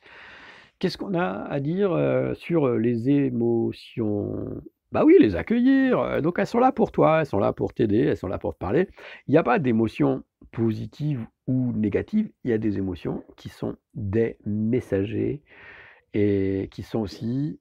Qu'est-ce 0.79 0.97
qu'on 0.97 1.13
a 1.15 1.25
à 1.45 1.59
dire, 1.61 1.93
heu, 1.95 2.33
sur, 2.35 2.67
heu, 2.67 2.77
les 2.77 3.09
émotions? 3.09 4.61
Bah 4.91 5.03
oui, 5.05 5.15
les 5.19 5.35
accueillir, 5.35 5.99
heu, 6.01 6.21
donc 6.21 6.39
elles 6.39 6.47
sont 6.47 6.59
là 6.59 6.71
pour 6.71 6.91
toi, 6.91 7.21
elles 7.21 7.25
sont 7.25 7.39
là 7.39 7.53
pour 7.53 7.73
t'aider, 7.73 7.99
elles 8.01 8.17
sont 8.17 8.27
là 8.27 8.37
pour 8.39 8.53
te 8.53 8.59
parler. 8.59 8.89
Il 9.27 9.33
y 9.33 9.37
a 9.37 9.43
pas 9.43 9.59
d'émotions 9.59 10.23
positives 10.55 11.27
ou 11.47 11.73
négatives, 11.73 12.31
il 12.43 12.51
y 12.51 12.53
a 12.53 12.57
des 12.57 12.77
émotions 12.77 13.23
qui 13.35 13.49
sont 13.49 13.77
des 13.93 14.37
messagers 14.45 15.43
et 16.13 16.69
qui 16.71 16.83
sont 16.83 16.99
aussi 16.99 17.59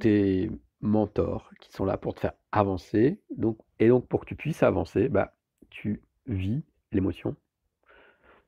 tes 0.00 0.50
mentors, 0.80 1.50
qui 1.60 1.72
sont 1.72 1.84
là 1.86 1.96
pour 1.98 2.14
te 2.14 2.20
faire 2.20 2.34
avancer, 2.52 3.20
donc 3.36 3.58
et 3.80 3.88
donc 3.88 4.08
pour 4.08 4.20
que 4.22 4.26
tu 4.26 4.36
puisses 4.36 4.62
avancer, 4.64 5.08
bah, 5.08 5.34
tu 5.70 6.02
vis 6.26 6.64
l'émotion, 6.92 7.36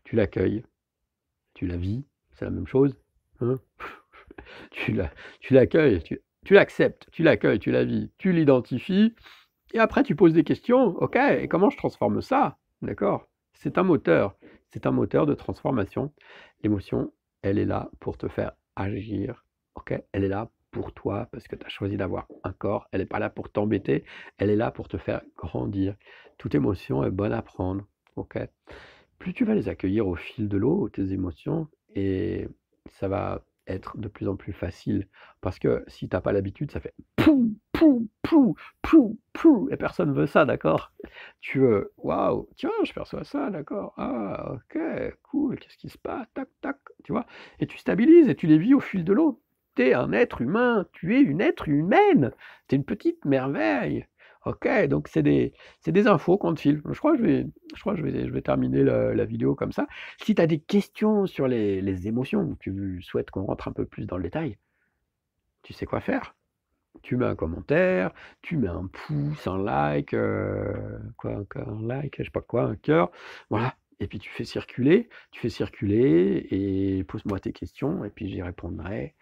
tu 0.04 0.16
l'accueilles, 0.16 0.64
tu 1.54 1.66
la 1.66 1.76
vis, 1.76 2.04
c'est 2.32 2.44
la 2.46 2.52
même 2.52 2.66
chose, 2.68 2.96
hein? 3.40 3.60
Tu 4.70 4.92
la 4.92 5.10
tu 5.40 5.54
l'accueilles, 5.54 6.02
tu 6.02 6.20
tu 6.44 6.54
l'acceptes, 6.54 7.08
tu 7.12 7.22
l'accueilles, 7.22 7.58
tu 7.60 7.70
la 7.72 7.84
vis, 7.84 8.10
tu 8.18 8.32
l'identifies 8.32 9.14
et 9.74 9.80
après 9.80 10.02
tu 10.04 10.16
poses 10.16 10.34
des 10.34 10.44
questions. 10.44 10.86
OK, 10.98 11.16
et 11.16 11.48
comment 11.48 11.70
je 11.70 11.78
transforme 11.78 12.22
ça? 12.22 12.58
D'accord? 12.82 13.28
C'est 13.54 13.78
un 13.78 13.82
moteur, 13.82 14.36
c'est 14.68 14.86
un 14.86 14.90
moteur 14.90 15.26
de 15.26 15.34
transformation. 15.34 16.12
L'émotion, 16.62 17.12
elle 17.42 17.58
est 17.58 17.64
là 17.64 17.90
pour 18.00 18.18
te 18.18 18.28
faire 18.28 18.52
agir. 18.76 19.44
OK? 19.74 19.94
Elle 20.12 20.24
est 20.24 20.28
là 20.28 20.50
pour 20.70 20.92
toi 20.92 21.28
parce 21.30 21.46
que 21.46 21.56
tu 21.56 21.64
as 21.64 21.68
choisi 21.68 21.96
d'avoir 21.96 22.26
un 22.42 22.52
corps. 22.52 22.88
Elle 22.92 23.00
est 23.00 23.06
pas 23.06 23.18
là 23.18 23.30
pour 23.30 23.50
t'embêter, 23.50 24.04
elle 24.38 24.50
est 24.50 24.56
là 24.56 24.70
pour 24.70 24.88
te 24.88 24.98
faire 24.98 25.22
grandir. 25.36 25.94
Toute 26.38 26.54
émotion 26.54 27.04
est 27.04 27.10
bonne 27.10 27.32
à 27.32 27.42
prendre. 27.42 27.84
OK? 28.16 28.38
Plus 29.18 29.32
tu 29.32 29.44
vas 29.44 29.54
les 29.54 29.68
accueillir 29.68 30.06
au 30.06 30.16
fil 30.16 30.48
de 30.48 30.56
l'eau, 30.56 30.88
tes 30.88 31.12
émotions, 31.12 31.68
et 31.94 32.48
ça 32.90 33.08
va 33.08 33.42
être 33.66 33.98
de 33.98 34.08
plus 34.08 34.28
en 34.28 34.36
plus 34.36 34.52
facile. 34.52 35.08
Parce 35.40 35.58
que 35.58 35.84
si 35.86 36.08
tu 36.08 36.16
as 36.16 36.20
pas 36.20 36.32
l'habitude, 36.32 36.70
ça 36.70 36.80
fait 36.80 36.94
pou, 37.16 37.54
pou, 37.72 38.08
pou, 38.22 38.54
pou, 38.82 39.18
pou, 39.32 39.68
et 39.70 39.76
personne 39.76 40.12
veut 40.12 40.26
ça, 40.26 40.44
d'accord? 40.44 40.92
Tu 41.40 41.60
veux, 41.60 41.92
waouh, 41.98 42.48
tiens, 42.56 42.70
je 42.84 42.92
perçois 42.92 43.24
ça, 43.24 43.50
d'accord. 43.50 43.94
Ah, 43.96 44.54
OK, 44.54 44.78
cool, 45.22 45.58
qu'est-ce 45.58 45.78
qui 45.78 45.88
se 45.88 45.98
passe? 45.98 46.26
Tac, 46.34 46.48
tac, 46.60 46.78
tu 47.04 47.12
vois? 47.12 47.26
Et 47.60 47.66
tu 47.66 47.78
stabilises 47.78 48.28
et 48.28 48.34
tu 48.34 48.46
les 48.46 48.58
vis 48.58 48.74
au 48.74 48.80
fil 48.80 49.04
de 49.04 49.12
l'eau. 49.12 49.40
Tu 49.76 49.82
es 49.82 49.94
un 49.94 50.12
être 50.12 50.40
humain, 50.40 50.86
tu 50.92 51.16
es 51.16 51.20
une 51.20 51.40
être 51.40 51.68
humaine, 51.68 52.32
tu 52.68 52.74
es 52.74 52.78
une 52.78 52.84
petite 52.84 53.24
merveille. 53.24 54.06
OK, 54.46 54.68
donc 54.88 55.08
c'est 55.08 55.22
des 55.22 55.52
infos 56.06 56.36
qu'on 56.38 56.54
te 56.54 56.60
file. 56.60 56.82
Je 56.90 56.98
crois 56.98 57.16
que 57.16 57.22
je 57.24 58.30
vais 58.32 58.42
terminer 58.42 58.82
la 58.84 59.24
vidéo 59.24 59.54
comme 59.54 59.72
ça. 59.72 59.86
Si 60.20 60.34
tu 60.34 60.42
as 60.42 60.46
des 60.46 60.60
questions 60.60 61.26
sur 61.26 61.48
les 61.48 61.80
les 61.80 62.08
émotions 62.08 62.56
tu 62.60 63.00
souhaites 63.02 63.30
qu'on 63.30 63.44
rentre 63.44 63.68
un 63.68 63.72
peu 63.72 63.86
plus 63.86 64.06
dans 64.06 64.16
le 64.18 64.24
détail, 64.24 64.58
tu 65.62 65.72
sais 65.72 65.86
quoi 65.86 66.00
faire. 66.00 66.34
Tu 67.02 67.16
mets 67.16 67.26
un 67.26 67.36
commentaire, 67.36 68.12
tu 68.42 68.56
mets 68.58 68.68
un 68.68 68.86
pouce, 68.86 69.46
un 69.48 69.58
like, 69.62 70.14
heu, 70.14 70.74
quoi? 71.18 71.44
Un 71.56 71.86
like, 71.86 72.16
je 72.18 72.24
sais 72.24 72.30
pas 72.30 72.40
quoi, 72.42 72.64
un 72.64 72.76
cœur, 72.76 73.10
voilà 73.50 73.76
et 74.00 74.08
puis 74.08 74.18
tu 74.18 74.30
fais 74.30 74.44
circuler, 74.44 75.08
tu 75.30 75.40
fais 75.40 75.48
circuler 75.48 76.46
et 76.50 77.04
pose-moi 77.04 77.40
tes 77.40 77.52
questions 77.52 78.04
et 78.04 78.10
puis 78.10 78.28
j'y 78.28 78.42
répondrai. 78.42 79.14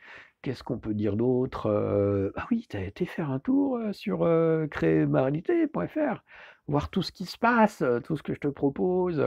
Qu'est-ce 0.43 0.63
qu'on 0.65 0.79
peut 0.79 0.95
dire 0.95 1.17
d'autre? 1.17 2.33
Ah 2.37 2.47
oui, 2.51 2.67
tu 2.69 2.77
as 2.77 2.85
été 2.85 3.07
faire 3.07 3.31
un 3.31 3.39
tour, 3.39 3.79
sur, 3.93 4.29
créer-ma-réalité.fr? 4.71 6.25
Voir 6.67 6.91
tout 6.91 7.03
ce 7.03 7.13
qui 7.13 7.27
se 7.27 7.39
passe, 7.39 7.83
tout 8.05 8.17
ce 8.17 8.23
que 8.23 8.35
je 8.35 8.41
te 8.41 8.49
propose, 8.49 9.25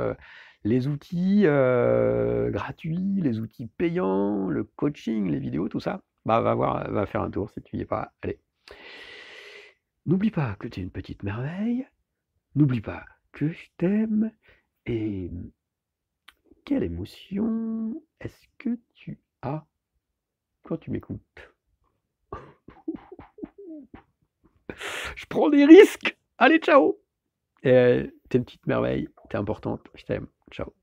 les 0.63 0.87
outils, 0.87 1.43
gratuits, 1.43 3.21
les 3.21 3.39
outils 3.39 3.67
payants, 3.67 4.49
le 4.49 4.65
coaching, 4.65 5.29
les 5.29 5.39
vidéos, 5.39 5.69
tout 5.69 5.79
ça. 5.79 6.01
Bah, 6.25 6.41
va 6.41 6.53
voir, 6.53 6.91
va 6.91 7.05
faire 7.05 7.21
un 7.21 7.31
tour 7.31 7.49
si 7.49 7.61
tu 7.61 7.77
y 7.77 7.81
es 7.81 7.85
pas 7.85 8.11
allé. 8.21 8.39
N'oublie 10.05 10.31
pas 10.31 10.55
que 10.59 10.67
tu 10.67 10.79
es 10.79 10.83
une 10.83 10.91
petite 10.91 11.23
merveille, 11.23 11.87
n'oublie 12.55 12.81
pas 12.81 13.05
que 13.31 13.49
je 13.49 13.65
t'aime 13.77 14.31
et 14.85 15.31
quelle 16.63 16.83
émotion 16.83 18.01
est-ce 18.19 18.47
que 18.57 18.77
tu 18.93 19.19
as 19.41 19.65
quand 20.65 20.77
tu 20.77 20.91
m'écoutes? 20.91 21.53
Je 25.15 25.25
prends 25.29 25.49
des 25.49 25.65
risques! 25.65 26.17
Allez, 26.37 26.59
ciao! 26.59 26.99
Et 27.63 28.11
tu 28.29 28.37
es 28.37 28.39
une 28.39 28.45
petite 28.45 28.67
merveille, 28.67 29.07
tu 29.29 29.37
es 29.37 29.39
importante, 29.39 29.81
je 29.95 30.03
t'aime. 30.03 30.27
Ciao. 30.51 30.73